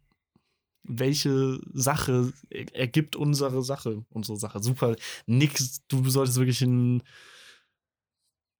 [0.82, 2.32] welche Sache
[2.72, 4.60] ergibt unsere Sache, unsere Sache.
[4.60, 4.96] Super.
[5.26, 5.58] Nick,
[5.88, 7.02] du solltest wirklich einen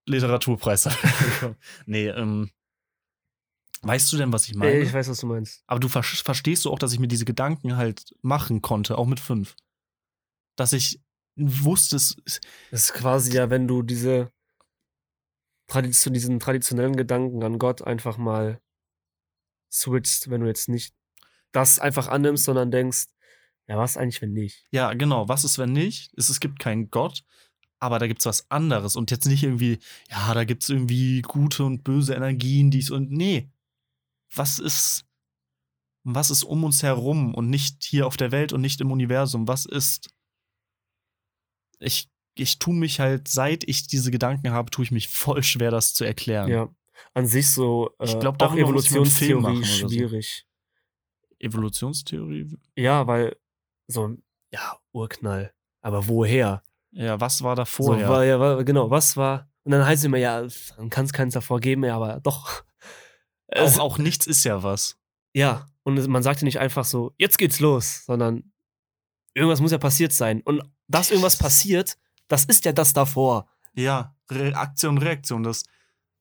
[0.06, 0.84] Literaturpreis
[1.40, 1.56] bekommen.
[1.86, 2.50] nee, ähm,
[3.82, 4.80] Weißt du denn, was ich meine?
[4.80, 5.62] Ich weiß, was du meinst.
[5.66, 9.06] Aber du ver verstehst du auch, dass ich mir diese Gedanken halt machen konnte, auch
[9.06, 9.56] mit fünf.
[10.56, 11.00] Dass ich
[11.36, 12.16] wusste, es.
[12.70, 14.30] Das ist quasi ja, wenn du diese
[15.66, 18.60] Tradition, diesen traditionellen Gedanken an Gott einfach mal
[19.72, 20.94] switcht, wenn du jetzt nicht
[21.52, 23.06] das einfach annimmst, sondern denkst,
[23.68, 24.66] ja, was eigentlich, wenn nicht?
[24.72, 25.28] Ja, genau.
[25.28, 26.12] Was ist, wenn nicht?
[26.16, 27.22] Es, es gibt keinen Gott,
[27.78, 28.96] aber da gibt es was anderes.
[28.96, 29.78] Und jetzt nicht irgendwie,
[30.10, 33.10] ja, da gibt es irgendwie gute und böse Energien, dies und.
[33.12, 33.48] Nee.
[34.34, 35.04] Was ist.
[36.02, 39.46] Was ist um uns herum und nicht hier auf der Welt und nicht im Universum?
[39.48, 40.08] Was ist.
[41.78, 45.70] Ich, ich tue mich halt, seit ich diese Gedanken habe, tue ich mich voll schwer,
[45.70, 46.48] das zu erklären.
[46.48, 46.70] Ja
[47.14, 50.46] an sich so äh, ich glaub, auch Evolutionstheorie schwierig.
[50.46, 51.46] So.
[51.46, 52.56] Evolutionstheorie?
[52.76, 53.36] Ja, weil
[53.86, 54.16] so,
[54.52, 55.52] ja, Urknall.
[55.80, 56.62] Aber woher?
[56.92, 58.06] Ja, was war da vorher?
[58.06, 59.48] So, war, ja, war, genau, was war.
[59.64, 62.64] Und dann heißt es immer, ja, dann kann es keins davor geben, ja, aber doch.
[63.54, 64.96] Auch, auch nichts ist ja was.
[65.32, 68.52] Ja, und man sagt ja nicht einfach so, jetzt geht's los, sondern
[69.34, 70.40] irgendwas muss ja passiert sein.
[70.42, 71.96] Und dass irgendwas passiert,
[72.28, 73.48] das ist ja das davor.
[73.74, 75.42] Ja, Reaktion, Reaktion.
[75.42, 75.64] Das,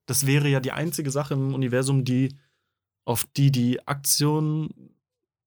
[0.05, 2.35] das wäre ja die einzige Sache im Universum, die
[3.05, 4.69] auf die die Aktion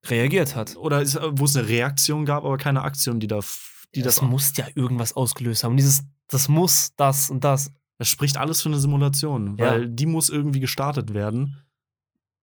[0.06, 0.76] reagiert hat.
[0.76, 3.40] Oder ist, wo es eine Reaktion gab, aber keine Aktion, die da.
[3.94, 5.76] Die das, das muss ja irgendwas ausgelöst haben.
[5.76, 7.70] Dieses, das muss das und das.
[7.98, 9.88] Das spricht alles für eine Simulation, weil ja.
[9.88, 11.62] die muss irgendwie gestartet werden.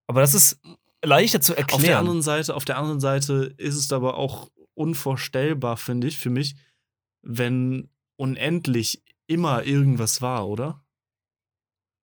[0.09, 0.59] Aber das ist
[1.05, 1.81] leichter zu erklären.
[1.81, 6.17] Auf der anderen Seite, auf der anderen Seite ist es aber auch unvorstellbar, finde ich,
[6.17, 6.55] für mich,
[7.21, 10.83] wenn unendlich immer irgendwas war, oder?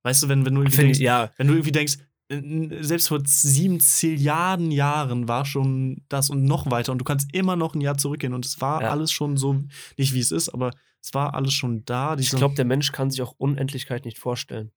[0.04, 1.32] Weißt du, wenn, wenn du irgendwie Find, denkst, ja.
[1.36, 1.96] wenn du irgendwie denkst,
[2.28, 7.56] selbst vor sieben Zilliarden Jahren war schon das und noch weiter und du kannst immer
[7.56, 8.90] noch ein Jahr zurückgehen und es war ja.
[8.90, 9.64] alles schon so,
[9.96, 10.70] nicht wie es ist, aber
[11.02, 12.16] es war alles schon da.
[12.16, 14.70] Ich glaube, der Mensch kann sich auch Unendlichkeit nicht vorstellen.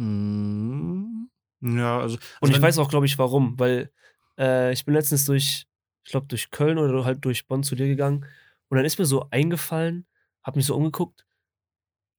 [0.00, 1.28] Mm,
[1.60, 2.16] ja, also.
[2.16, 3.90] also und ich weiß auch, glaube ich, warum, weil
[4.38, 5.66] äh, ich bin letztens durch,
[6.04, 8.24] ich glaube, durch Köln oder halt durch Bonn zu dir gegangen
[8.68, 10.06] und dann ist mir so eingefallen,
[10.42, 11.26] hab mich so umgeguckt,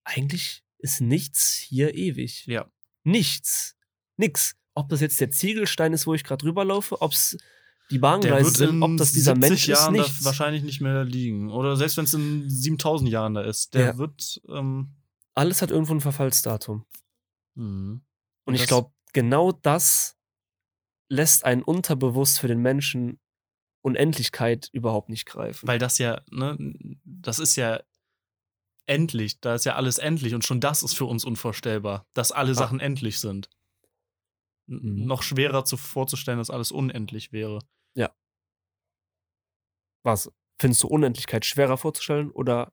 [0.04, 2.46] eigentlich ist nichts hier ewig.
[2.46, 2.70] Ja.
[3.04, 3.76] Nichts.
[4.18, 4.56] Nix.
[4.74, 7.38] Ob das jetzt der Ziegelstein ist, wo ich gerade rüberlaufe, ob es
[7.90, 10.26] die Bahngleise sind, ob das dieser Mensch Jahren ist, nichts.
[10.26, 11.52] wahrscheinlich nicht mehr liegen.
[11.52, 13.98] Oder selbst wenn es in 7000 Jahren da ist, der ja.
[13.98, 14.42] wird.
[14.48, 14.92] Ähm
[15.34, 16.86] Alles hat irgendwo ein Verfallsdatum.
[17.56, 18.04] Mhm.
[18.46, 20.18] Und, Und ich glaube, genau das
[21.10, 23.20] lässt einen unterbewusst für den Menschen
[23.84, 25.68] Unendlichkeit überhaupt nicht greifen.
[25.68, 26.58] Weil das ja, ne,
[27.04, 27.82] das ist ja
[28.86, 29.40] endlich.
[29.40, 32.56] Da ist ja alles endlich und schon das ist für uns unvorstellbar, dass alle ah.
[32.56, 33.50] Sachen endlich sind.
[34.68, 35.06] Mhm.
[35.06, 37.60] Noch schwerer zu, vorzustellen, dass alles unendlich wäre.
[37.96, 38.14] Ja.
[40.04, 40.32] Was?
[40.60, 42.72] Findest du Unendlichkeit schwerer vorzustellen oder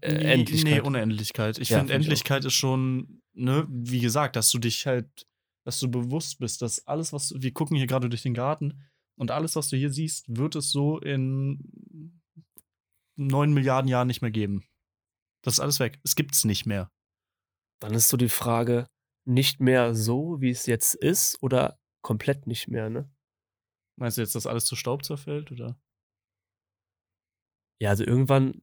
[0.00, 0.72] äh, Endlichkeit?
[0.72, 1.58] Nee, Unendlichkeit.
[1.58, 5.26] Ich ja, finde, find Endlichkeit ist schon, ne, wie gesagt, dass du dich halt,
[5.64, 8.80] dass du bewusst bist, dass alles, was, wir gucken hier gerade durch den Garten
[9.16, 12.20] und alles, was du hier siehst, wird es so in
[13.16, 14.64] neun Milliarden Jahren nicht mehr geben.
[15.42, 16.00] Das ist alles weg.
[16.04, 16.90] Es gibt's nicht mehr.
[17.80, 18.86] Dann ist so die Frage,
[19.24, 23.10] nicht mehr so, wie es jetzt ist, oder komplett nicht mehr, ne?
[23.96, 25.78] Meinst du jetzt, dass alles zu Staub zerfällt, oder?
[27.80, 28.62] Ja, also irgendwann.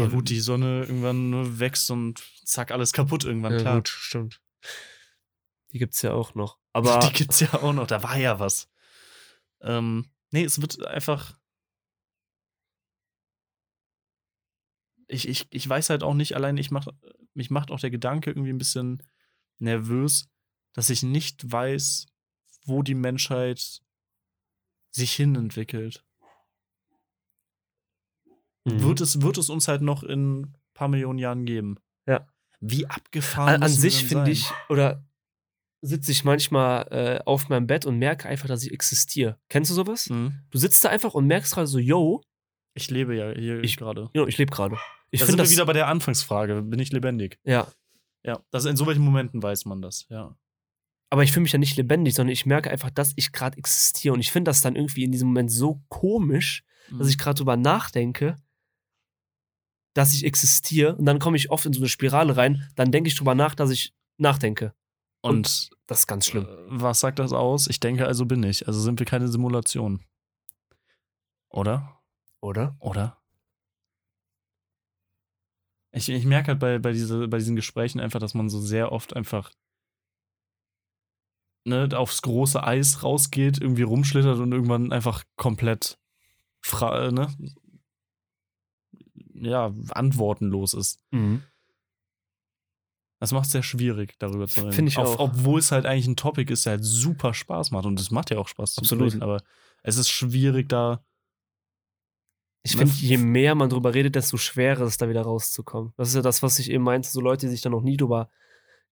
[0.00, 3.76] Ja, gut, die Sonne irgendwann nur wächst und zack, alles kaputt irgendwann, ja, klar.
[3.76, 4.40] Gut, stimmt.
[5.72, 6.58] Die gibt's ja auch noch.
[6.72, 8.68] Aber die gibt's ja auch noch, da war ja was.
[9.60, 11.38] Ähm, nee, es wird einfach.
[15.08, 16.86] Ich, ich, ich weiß halt auch nicht, allein ich mach,
[17.34, 19.02] mich macht auch der Gedanke irgendwie ein bisschen
[19.58, 20.28] nervös,
[20.72, 22.06] dass ich nicht weiß,
[22.64, 23.82] wo die Menschheit
[24.90, 26.04] sich hin entwickelt.
[28.74, 28.82] Mhm.
[28.82, 31.76] Wird, es, wird es uns halt noch in ein paar Millionen Jahren geben?
[32.06, 32.26] Ja.
[32.60, 33.54] Wie abgefahren.
[33.56, 35.04] An, an sich finde ich, oder
[35.82, 39.38] sitze ich manchmal äh, auf meinem Bett und merke einfach, dass ich existiere.
[39.48, 40.10] Kennst du sowas?
[40.10, 40.34] Mhm.
[40.50, 42.20] Du sitzt da einfach und merkst gerade so, yo,
[42.74, 44.10] Ich lebe ja hier Ich- gerade.
[44.12, 44.76] yo ich lebe gerade.
[45.10, 46.62] Ich Da finde sind wir wieder bei der Anfangsfrage.
[46.62, 47.38] Bin ich lebendig?
[47.44, 47.66] ja,
[48.24, 48.40] Ja.
[48.50, 50.36] Das in so welchen Momenten weiß man das, ja.
[51.08, 54.12] aber ich fühle mich ja nicht lebendig, sondern ich merke einfach, dass ich gerade existiere
[54.14, 57.08] und ich finde das dann irgendwie in diesem Moment so komisch, dass Mhm.
[57.08, 58.36] ich gerade drüber nachdenke,
[60.00, 63.08] dass ich existiere und dann komme ich oft in so eine Spirale rein, dann denke
[63.08, 64.72] ich drüber nach, dass ich nachdenke.
[65.20, 66.46] Und Das ist ganz schlimm.
[66.46, 67.66] äh, was sagt das aus?
[67.68, 68.66] Ich denke, also bin ich.
[68.66, 70.02] Also sind wir keine Simulation.
[71.50, 72.00] Oder?
[72.40, 72.76] Oder?
[72.80, 73.18] Oder?
[75.92, 78.92] Ich, ich merke halt bei, bei, diese, bei diesen Gesprächen einfach, dass man so sehr
[78.92, 79.50] oft einfach
[81.66, 85.98] ne, aufs große Eis rausgeht, irgendwie rumschlittert und irgendwann einfach komplett
[86.62, 87.28] fra ne,
[89.40, 91.00] ja, antwortenlos ist.
[91.10, 91.42] Mhm.
[93.20, 94.72] Das macht es sehr schwierig, darüber zu reden.
[94.72, 95.18] Finde ich auch.
[95.18, 97.84] Obwohl es halt eigentlich ein Topic ist, der halt super Spaß macht.
[97.84, 99.10] Und es macht ja auch Spaß zu Absolut.
[99.10, 99.42] sprechen, aber
[99.82, 101.04] es ist schwierig, da.
[102.62, 105.92] Ich finde, f- je mehr man drüber redet, desto schwerer ist es, da wieder rauszukommen.
[105.96, 107.96] Das ist ja das, was ich eben meinte, so Leute, die sich da noch nie
[107.96, 108.30] drüber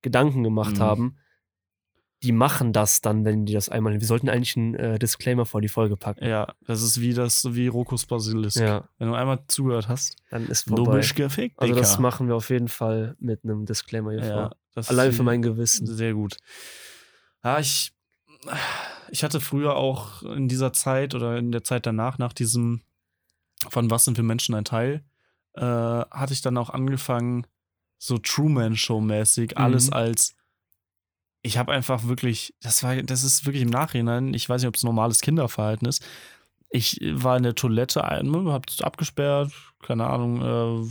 [0.03, 0.81] Gedanken gemacht Mhm.
[0.81, 1.19] haben,
[2.23, 3.93] die machen das dann, wenn die das einmal.
[4.01, 6.25] Wir sollten eigentlich einen äh, Disclaimer vor die Folge packen.
[6.27, 8.57] Ja, das ist wie das, wie Rokus Basilisk.
[8.59, 10.97] Ja, Wenn du einmal zugehört hast, dann ist du vorbei.
[10.97, 14.85] bist gefickt, Also das machen wir auf jeden Fall mit einem Disclaimer hier ja, vor.
[14.89, 15.87] Allein für mein Gewissen.
[15.87, 16.37] Sehr gut.
[17.45, 17.93] Ja, ich,
[19.11, 22.83] ich hatte früher auch in dieser Zeit oder in der Zeit danach, nach diesem
[23.71, 25.05] von Was sind wir Menschen ein Teil,
[25.55, 27.47] äh, hatte ich dann auch angefangen,
[27.99, 29.93] so Truman-Show-mäßig, alles Mhm.
[29.95, 30.35] als
[31.43, 34.75] ich habe einfach wirklich, das war, das ist wirklich im Nachhinein, ich weiß nicht, ob
[34.77, 36.05] es normales Kinderverhalten ist.
[36.71, 40.91] Ich war in der Toilette, hab's abgesperrt, keine Ahnung, äh,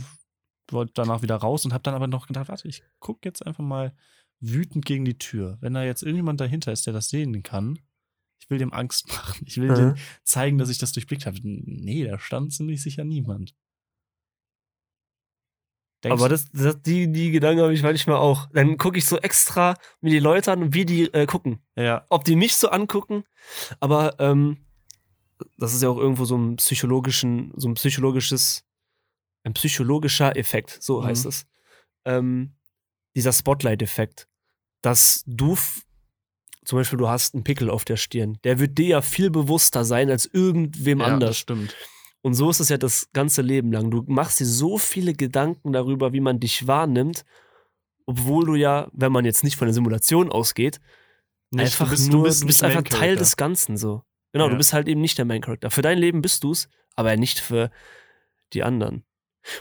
[0.72, 3.64] wollte danach wieder raus und habe dann aber noch gedacht, warte, ich guck jetzt einfach
[3.64, 3.94] mal
[4.40, 5.58] wütend gegen die Tür.
[5.60, 7.78] Wenn da jetzt irgendjemand dahinter ist, der das sehen kann,
[8.40, 9.44] ich will dem Angst machen.
[9.46, 9.74] Ich will Mhm.
[9.74, 9.94] dem
[10.24, 11.38] zeigen, dass ich das durchblickt habe.
[11.42, 13.54] Nee, da stand ziemlich sicher niemand.
[16.04, 18.48] Denkst Aber das, das, die, die Gedanken habe ich manchmal auch.
[18.52, 21.60] Dann gucke ich so extra mir die Leute an, wie die äh, gucken.
[21.76, 23.24] ja, ob die mich so angucken.
[23.80, 24.58] Aber ähm,
[25.56, 28.64] das ist ja auch irgendwo so ein psychologischen, so ein psychologisches,
[29.44, 31.06] ein psychologischer Effekt, so Mhm.
[31.06, 31.46] heißt es.
[32.04, 32.54] Ähm,
[33.16, 34.28] dieser Spotlight-Effekt,
[34.82, 35.56] dass du
[36.64, 39.84] zum Beispiel, du hast einen Pickel auf der Stirn, der wird dir ja viel bewusster
[39.84, 41.38] sein als irgendwem ja, das anders.
[41.38, 41.74] stimmt.
[42.22, 43.90] Und so ist es ja das ganze Leben lang.
[43.90, 47.24] Du machst dir so viele Gedanken darüber, wie man dich wahrnimmt,
[48.06, 50.80] obwohl du ja, wenn man jetzt nicht von der Simulation ausgeht,
[51.50, 54.02] Nicht, einfach nur, du bist, nicht einfach Main Teil des Ganzen so.
[54.32, 54.50] Genau, Ja.
[54.50, 55.70] du bist halt eben nicht der Main Character.
[55.70, 57.70] Für dein Leben bist du's, aber nicht für
[58.52, 59.04] die anderen.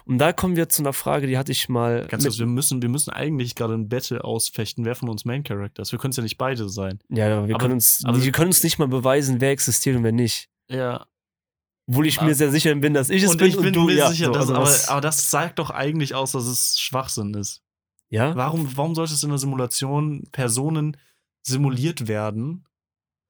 [0.05, 2.07] Und da kommen wir zu einer Frage, die hatte ich mal.
[2.09, 5.43] Ganz kurz, wir müssen, wir müssen eigentlich gerade ein Battle ausfechten, wer von uns Main
[5.43, 5.91] Character ist.
[5.93, 6.99] Wir können es ja nicht beide sein.
[7.09, 10.03] ja, wir, aber- können uns, aber- wir können uns nicht mal beweisen, wer existiert und
[10.03, 10.49] wer nicht.
[10.69, 11.05] Ja.
[11.87, 12.25] Obwohl ich Ah.
[12.25, 14.09] mir sehr sicher bin, dass ich es und bin ich bin und du mir ja.
[14.09, 17.61] sicher, so, dass, also aber, aber das sagt doch eigentlich aus, dass es Schwachsinn ist.
[18.09, 18.35] ja?
[18.35, 20.97] Warum, warum sollte es in der Simulation Personen
[21.43, 22.65] simuliert werden?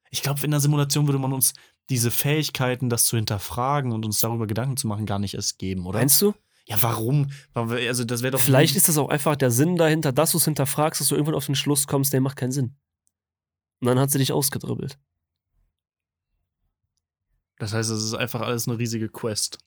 [0.10, 1.54] Ich glaube, in der Simulation würde man uns
[1.90, 5.86] diese Fähigkeiten, das zu hinterfragen und uns darüber Gedanken zu machen, gar nicht erst geben,
[5.86, 6.00] oder?
[6.00, 6.34] Meinst du?
[6.66, 7.30] Ja, warum?
[7.54, 8.40] Warum- Also, das wäre doch.
[8.42, 11.36] Vielleicht ist das auch einfach der Sinn dahinter, dass du es hinterfragst, dass du irgendwann
[11.36, 12.76] auf den Schluss kommst, der macht keinen Sinn.
[13.80, 14.98] Und dann hat sie dich ausgedribbelt.
[17.60, 19.58] Das heißt, es ist einfach alles eine riesige Quest.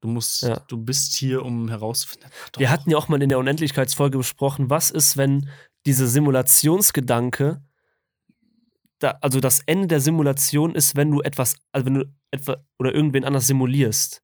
[0.00, 0.58] Du musst, Ja.
[0.66, 2.28] du bist hier, um herauszufinden.
[2.52, 2.58] Doch.
[2.60, 5.48] Wir hatten ja auch mal in der Unendlichkeitsfolge besprochen, was ist, wenn
[5.86, 7.62] diese Simulationsgedanke,
[8.98, 12.94] da, also das Ende der Simulation ist, wenn du etwas, also wenn du etwa oder
[12.94, 14.22] irgendwen anders simulierst.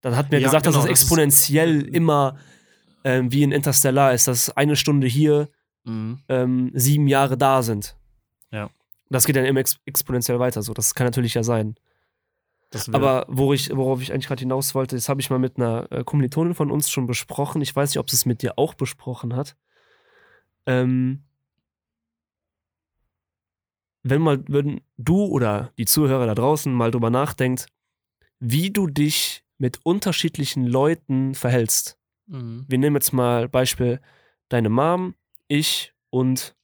[0.00, 2.38] Dann hatten wir Ja, gesagt, genau, dass es das ist- exponentiell immer
[3.04, 5.48] ähm, wie in Interstellar ist, dass eine Stunde hier
[5.84, 6.18] Mhm.
[6.28, 7.96] ähm, sieben Jahre da sind.
[8.50, 8.68] Ja.
[9.10, 10.62] Das geht dann immer ex exponentiell weiter.
[10.62, 11.76] So, das kann natürlich ja sein.
[12.92, 15.90] Aber wo ich, worauf ich eigentlich gerade hinaus wollte, das habe ich mal mit einer
[15.90, 17.62] äh, Kommilitonin von uns schon besprochen.
[17.62, 19.56] Ich weiß nicht, ob sie es mit dir auch besprochen hat.
[20.66, 21.24] Ähm,
[24.02, 27.66] wenn mal, würden du oder die Zuhörer da draußen mal drüber nachdenkt,
[28.38, 31.98] wie du dich mit unterschiedlichen Leuten verhältst.
[32.26, 32.64] Mhm.
[32.68, 34.00] Wir nehmen jetzt mal Beispiel
[34.48, 35.14] deine Mom,
[35.48, 36.54] ich und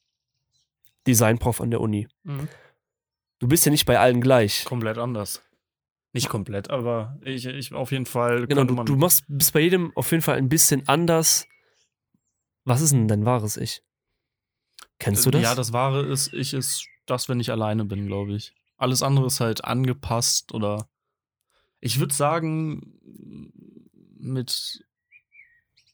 [1.06, 2.06] Designprof an der Uni.
[2.24, 2.48] Mhm.
[3.38, 4.64] Du bist ja nicht bei allen gleich.
[4.64, 5.42] Komplett anders.
[6.12, 8.46] Nicht komplett, aber ich, ich auf jeden Fall.
[8.46, 11.46] Genau, du, du machst, bist bei jedem auf jeden Fall ein bisschen anders.
[12.64, 13.82] Was ist denn dein wahres Ich?
[14.98, 15.42] Kennst du das?
[15.42, 18.54] Ja, das wahre ist, ich ist das, wenn ich alleine bin, glaube ich.
[18.76, 20.88] Alles andere ist halt angepasst oder.
[21.80, 23.00] Ich würde sagen,
[24.18, 24.84] mit,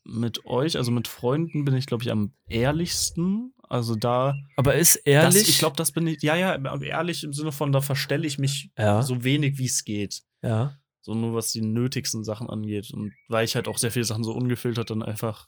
[0.05, 3.55] mit euch, also mit Freunden, bin ich, glaube ich, am ehrlichsten.
[3.69, 4.37] Also da.
[4.57, 5.43] Aber ist ehrlich.
[5.43, 6.23] Das, ich glaube, das bin ich.
[6.23, 9.03] Ja, ja, ehrlich im Sinne von, da verstelle ich mich ja.
[9.03, 10.23] so wenig wie es geht.
[10.43, 10.79] Ja.
[11.01, 12.91] So nur was die nötigsten Sachen angeht.
[12.93, 15.47] Und weil ich halt auch sehr viele Sachen so ungefiltert dann einfach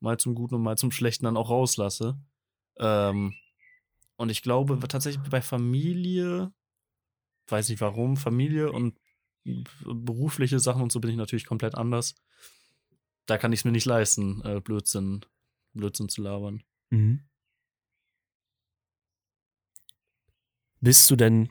[0.00, 2.18] mal zum Guten und mal zum Schlechten dann auch rauslasse.
[2.78, 3.34] Ähm,
[4.16, 6.52] und ich glaube tatsächlich bei Familie,
[7.48, 8.98] weiß nicht warum, Familie und
[9.84, 12.14] berufliche Sachen und so bin ich natürlich komplett anders.
[13.26, 15.24] Da kann ich es mir nicht leisten, äh, Blödsinn,
[15.72, 16.62] Blödsinn zu labern.
[16.90, 17.20] Mhm.
[20.82, 21.48] Bist du denn,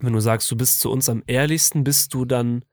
[0.00, 2.64] wenn du sagst, du bist zu uns am ehrlichsten, bist du dann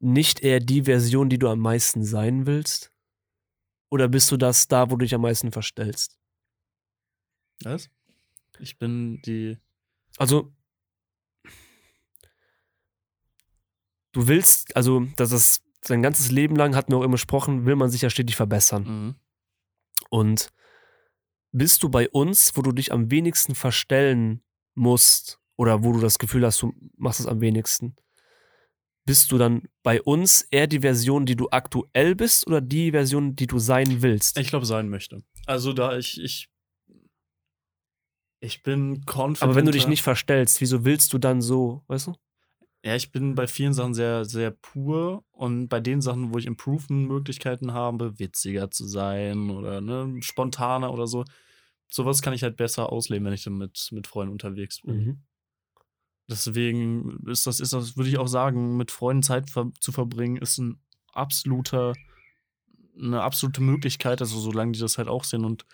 [0.00, 2.92] nicht eher die Version, die du am meisten sein willst?
[3.90, 6.18] Oder bist du das da, wo du dich am meisten verstellst?
[7.62, 7.88] Was?
[8.58, 9.56] Ich bin die.
[10.16, 10.52] Also,
[14.12, 17.88] du willst, also, das sein ganzes Leben lang, hatten wir auch immer gesprochen, will man
[17.88, 18.82] sich ja stetig verbessern.
[18.82, 19.14] Mhm.
[20.10, 20.52] Und
[21.52, 24.42] bist du bei uns, wo du dich am wenigsten verstellen
[24.78, 27.96] musst oder wo du das Gefühl hast, du machst es am wenigsten,
[29.04, 33.34] bist du dann bei uns eher die Version, die du aktuell bist oder die Version,
[33.36, 34.38] die du sein willst?
[34.38, 35.22] Ich glaube, sein möchte.
[35.46, 36.50] Also da ich, ich,
[38.40, 39.42] ich bin confident.
[39.42, 42.14] Aber wenn du dich nicht verstellst, wieso willst du dann so, weißt du?
[42.84, 46.46] Ja, ich bin bei vielen Sachen sehr, sehr pur und bei den Sachen, wo ich
[46.46, 51.24] Improvement-Möglichkeiten habe, witziger zu sein oder ne, spontaner oder so,
[51.88, 54.96] sowas kann ich halt besser ausleben, wenn ich dann mit, mit Freunden unterwegs bin.
[54.96, 55.22] Mhm.
[56.30, 60.36] Deswegen ist das, ist das, würde ich auch sagen, mit Freunden Zeit ver zu verbringen,
[60.36, 60.78] ist ein
[61.12, 61.94] absoluter,
[63.00, 65.64] eine absolute Möglichkeit, also solange die das halt auch sehen und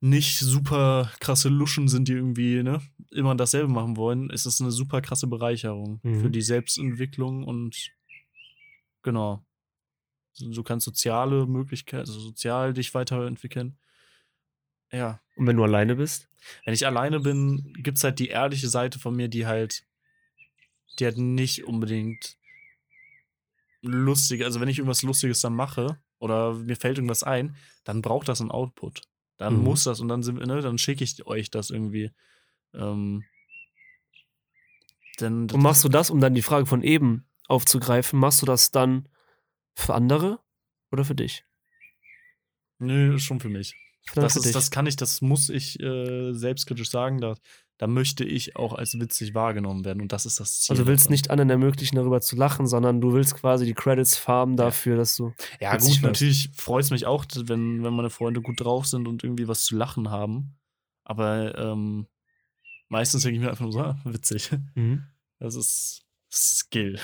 [0.00, 4.72] nicht super krasse Luschen sind, die irgendwie ne, immer dasselbe machen wollen, ist es eine
[4.72, 6.20] super krasse Bereicherung Mhm.
[6.20, 7.90] für die Selbstentwicklung und
[9.02, 9.44] genau.
[10.40, 13.78] Du kannst soziale Möglichkeiten, also sozial dich weiterentwickeln.
[14.94, 15.20] Ja.
[15.36, 16.28] Und wenn du alleine bist?
[16.64, 19.84] Wenn ich alleine bin, gibt es halt die ehrliche Seite von mir, die halt,
[20.98, 22.36] die halt nicht unbedingt
[23.82, 28.28] lustig, also wenn ich irgendwas Lustiges dann mache oder mir fällt irgendwas ein, dann braucht
[28.28, 29.02] das einen Output.
[29.36, 29.64] Dann Mhm.
[29.64, 32.12] muss das und dann sind, ne, dann schicke ich euch das irgendwie.
[32.72, 33.24] Ähm,
[35.20, 38.70] denn Und machst du das, um dann die Frage von eben aufzugreifen, machst du das
[38.70, 39.08] dann
[39.74, 40.40] für andere
[40.90, 41.44] oder für dich?
[42.78, 43.74] Nö, schon für mich.
[44.14, 47.20] Das, ist, das kann ich, das muss ich äh, selbstkritisch sagen.
[47.20, 47.36] Da,
[47.78, 50.74] da möchte ich auch als witzig wahrgenommen werden und das ist das Ziel.
[50.74, 51.12] also du willst davon.
[51.12, 55.16] nicht anderen ermöglichen, darüber zu lachen, sondern du willst quasi die Credits farmen dafür, dass
[55.16, 55.32] du.
[55.60, 59.24] Ja, gut, natürlich freut es mich auch, wenn, wenn meine Freunde gut drauf sind und
[59.24, 60.56] irgendwie was zu lachen haben.
[61.04, 62.06] Aber ähm,
[62.88, 64.50] meistens denke ich mir einfach nur so, ah, witzig.
[65.38, 67.00] Das ist Skill.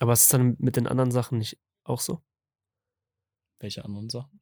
[0.00, 2.22] Aber ist es dann mit den anderen Sachen nicht auch so?
[3.60, 4.39] Welche anderen Sachen?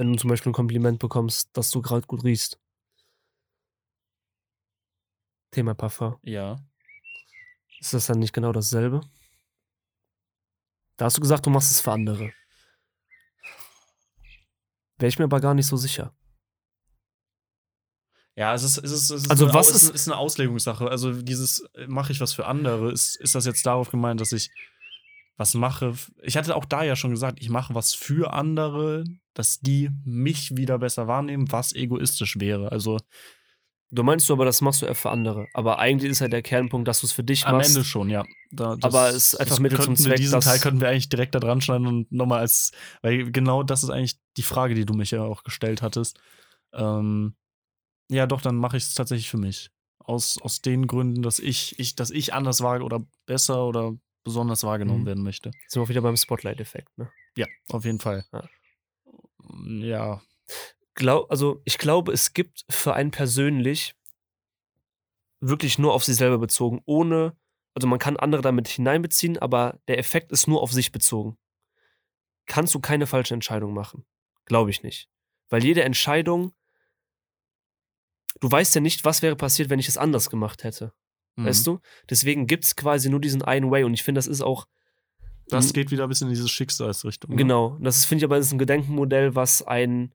[0.00, 2.58] Wenn du zum Beispiel ein Kompliment bekommst, dass du gerade gut riechst.
[5.50, 6.16] Thema Parfum.
[6.22, 6.56] Ja.
[7.80, 9.02] Ist das dann nicht genau dasselbe?
[10.96, 12.32] Da hast du gesagt, du machst es für andere.
[14.96, 16.14] Wäre ich mir aber gar nicht so sicher.
[18.36, 20.88] Ja, es ist, es ist, es ist, Also eine, was ist- ist eine Auslegungssache.
[20.88, 24.32] Also dieses, äh, mache ich was für andere, ist, ist das jetzt darauf gemeint, dass
[24.32, 24.50] ich
[25.40, 25.94] was mache?
[26.22, 30.54] Ich hatte auch da ja schon gesagt, ich mache was für andere, dass die mich
[30.54, 32.70] wieder besser wahrnehmen, was egoistisch wäre.
[32.70, 32.98] Also
[33.92, 35.48] Du meinst du aber, das machst du eher für andere.
[35.52, 37.74] Aber eigentlich ist ja der Kernpunkt, dass du es für dich am machst.
[37.74, 38.24] Ende schon, ja.
[38.52, 41.40] Da, Aber es ist einfach Mittel zum Zweck, Diesen Teil könnten wir eigentlich direkt da
[41.40, 42.70] dran schneiden und nochmal als,
[43.02, 46.20] weil genau das ist eigentlich die Frage, die du mich ja auch gestellt hattest.
[46.72, 47.34] Ähm,
[48.08, 49.72] ja, doch, dann mache ich es tatsächlich für mich.
[49.98, 53.94] Aus, aus den Gründen, dass ich, ich, dass ich anders war oder besser oder
[54.24, 55.06] besonders wahrgenommen Mhm.
[55.06, 55.50] werden möchte.
[55.66, 57.10] Sind wir auch wieder beim Spotlight-Effekt, ne?
[57.36, 58.24] Ja, auf jeden Fall.
[58.32, 58.48] Ja.
[59.80, 60.22] Ja.
[60.94, 63.94] Glaub, also ich glaube, es gibt für einen persönlich
[65.40, 67.34] wirklich nur auf sich selber bezogen, ohne,
[67.74, 71.38] also man kann andere damit hineinbeziehen, aber der Effekt ist nur auf sich bezogen.
[72.46, 74.04] Kannst du keine falsche Entscheidung machen.
[74.44, 75.08] Glaube ich nicht.
[75.48, 76.52] Weil jede Entscheidung,
[78.40, 80.92] du weißt ja nicht, was wäre passiert, wenn ich es anders gemacht hätte.
[81.36, 81.44] Mhm.
[81.46, 81.80] Weißt du?
[82.08, 84.66] Deswegen gibt es quasi nur diesen einen Way und ich finde, das ist auch.
[85.48, 87.30] Das geht wieder ein bisschen in diese Schicksalsrichtung.
[87.30, 87.36] ne?
[87.36, 87.76] Genau.
[87.80, 90.12] Das finde ich aber, ist ein Gedenkenmodell, was einen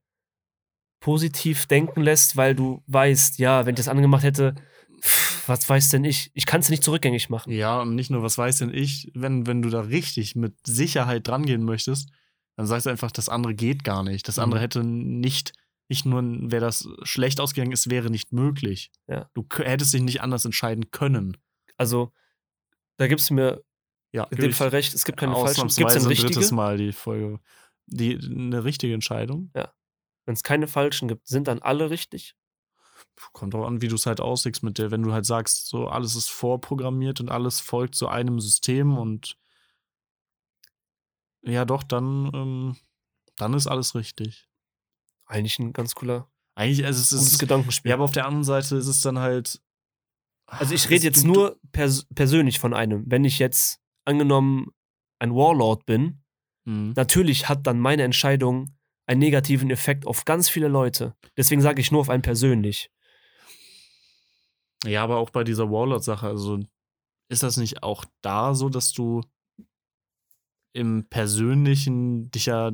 [0.99, 4.55] positiv denken lässt, weil du weißt, ja, wenn ich das angemacht hätte,
[5.01, 6.31] pff, was weiß denn ich?
[6.33, 7.51] Ich kann es nicht zurückgängig machen.
[7.51, 11.27] Ja, und nicht nur, was weiß denn ich, wenn, wenn du da richtig mit Sicherheit
[11.27, 12.09] drangehen möchtest,
[12.55, 14.27] dann sagst du einfach, das andere geht gar nicht.
[14.27, 14.43] Das Mhm.
[14.43, 15.51] andere hätte nicht,
[15.87, 18.91] nicht nur, wäre das schlecht ausgegangen, es wäre nicht möglich.
[19.07, 19.29] Ja.
[19.33, 21.37] Du hättest dich nicht anders entscheiden können.
[21.77, 22.11] Also,
[22.97, 23.63] da gibst du mir
[24.11, 25.67] Ja, in dem Fall recht, es gibt keine falschen.
[25.67, 27.39] Gibt es eine ein drittes Mal die Folge.
[27.87, 29.51] Die, eine richtige Entscheidung.
[29.55, 29.71] Ja.
[30.25, 32.35] Wenn es keine falschen gibt, sind dann alle richtig?
[33.31, 35.87] Kommt auch an, wie du es halt auslegst mit der, wenn du halt sagst, so
[35.87, 39.37] alles ist vorprogrammiert und alles folgt so einem System und
[41.43, 42.77] ja doch, dann, ähm,
[43.37, 44.47] dann ist alles richtig.
[45.25, 47.89] Eigentlich ein ganz cooler, Eigentlich, also es gutes ist, Gedankenspiel.
[47.89, 49.61] ja, aber auf der anderen Seite ist es dann halt.
[50.47, 53.03] Also ich es- rede jetzt du- nur pers persönlich von einem.
[53.07, 54.67] Wenn ich jetzt angenommen
[55.19, 56.21] ein Warlord bin,
[56.65, 56.93] Mhm.
[56.95, 58.75] natürlich hat dann meine Entscheidung
[59.07, 61.15] einen negativen Effekt auf ganz viele Leute.
[61.37, 62.89] Deswegen sage ich nur auf einen persönlich.
[64.85, 66.59] Ja, aber auch bei dieser Warlord-Sache, also
[67.29, 69.21] ist das nicht auch da so, dass du
[70.73, 72.71] im Persönlichen dich ja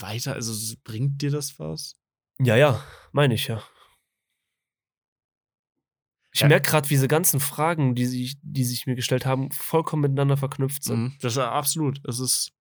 [0.00, 1.94] weiter, also bringt dir das was?
[2.38, 2.82] Ja, ja,
[3.12, 3.62] meine ich ja.
[6.32, 6.48] Ich Ja.
[6.48, 10.36] merke gerade, wie diese ganzen Fragen, die sich, die sich mir gestellt haben, vollkommen miteinander
[10.36, 10.98] verknüpft sind.
[11.00, 12.00] Mhm, Das ist ja absolut.
[12.06, 12.52] Es ist.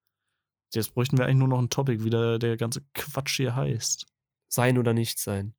[0.74, 4.06] Jetzt bräuchten wir eigentlich nur noch ein Topic, wie der, der ganze Quatsch hier heißt.
[4.48, 5.54] Sein oder nicht sein.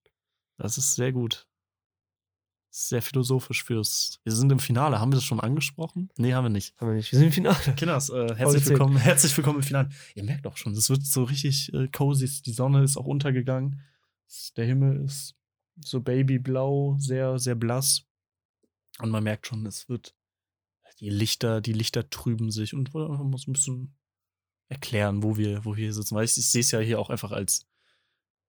[0.58, 1.46] Das ist sehr gut.
[2.78, 4.20] Sehr philosophisch fürs.
[4.22, 5.00] Wir sind im Finale.
[5.00, 6.10] Haben wir das schon angesprochen?
[6.18, 6.78] Nee, haben wir nicht.
[6.78, 7.10] Haben wir nicht.
[7.10, 7.56] Wir sind im Finale.
[7.74, 9.88] Kinders, äh, herzlich willkommen, herzlich willkommen im Finale.
[10.14, 12.42] Ihr merkt auch schon, es wird so richtig äh, cozy.
[12.42, 13.80] Die Sonne ist auch untergegangen.
[14.58, 15.34] Der Himmel ist
[15.80, 18.04] so babyblau, sehr, sehr blass.
[18.98, 20.14] Und man merkt schon, es wird.
[21.00, 23.96] Die Lichter, die Lichter trüben sich und mal so ein bisschen
[24.68, 26.14] erklären, wo wir, wo wir hier sitzen.
[26.14, 27.66] Weil ich, ich sehe es ja hier auch einfach als,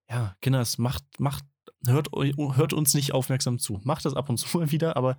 [0.06, 1.46] ja, Kinders, macht, macht,
[1.86, 3.80] hört, hört uns nicht aufmerksam zu.
[3.84, 5.16] Macht das ab und zu mal wieder, aber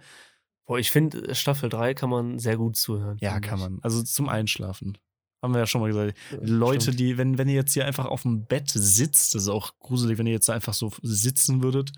[0.65, 3.17] Boah, ich finde, Staffel 3 kann man sehr gut zuhören.
[3.21, 3.63] ja, kann ich.
[3.63, 3.79] man.
[3.81, 4.99] Also zum Einschlafen.
[5.41, 6.15] Haben wir ja schon mal gesagt.
[6.31, 6.99] Ja, Leute, stimmt.
[6.99, 10.19] die, wenn, wenn ihr jetzt hier einfach auf dem Bett sitzt, das ist auch gruselig,
[10.19, 11.91] wenn ihr jetzt einfach so sitzen würdet,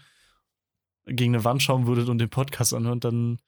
[1.05, 3.39] gegen eine Wand schauen würdet und den Podcast anhören, dann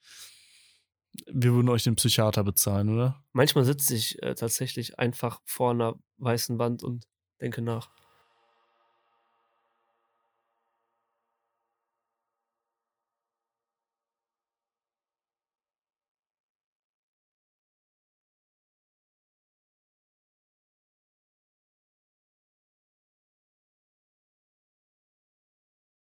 [1.26, 3.22] wir würden euch den Psychiater bezahlen, oder?
[3.32, 7.06] Manchmal sitze ich äh, tatsächlich einfach vor einer weißen Wand und
[7.40, 7.90] denke nach.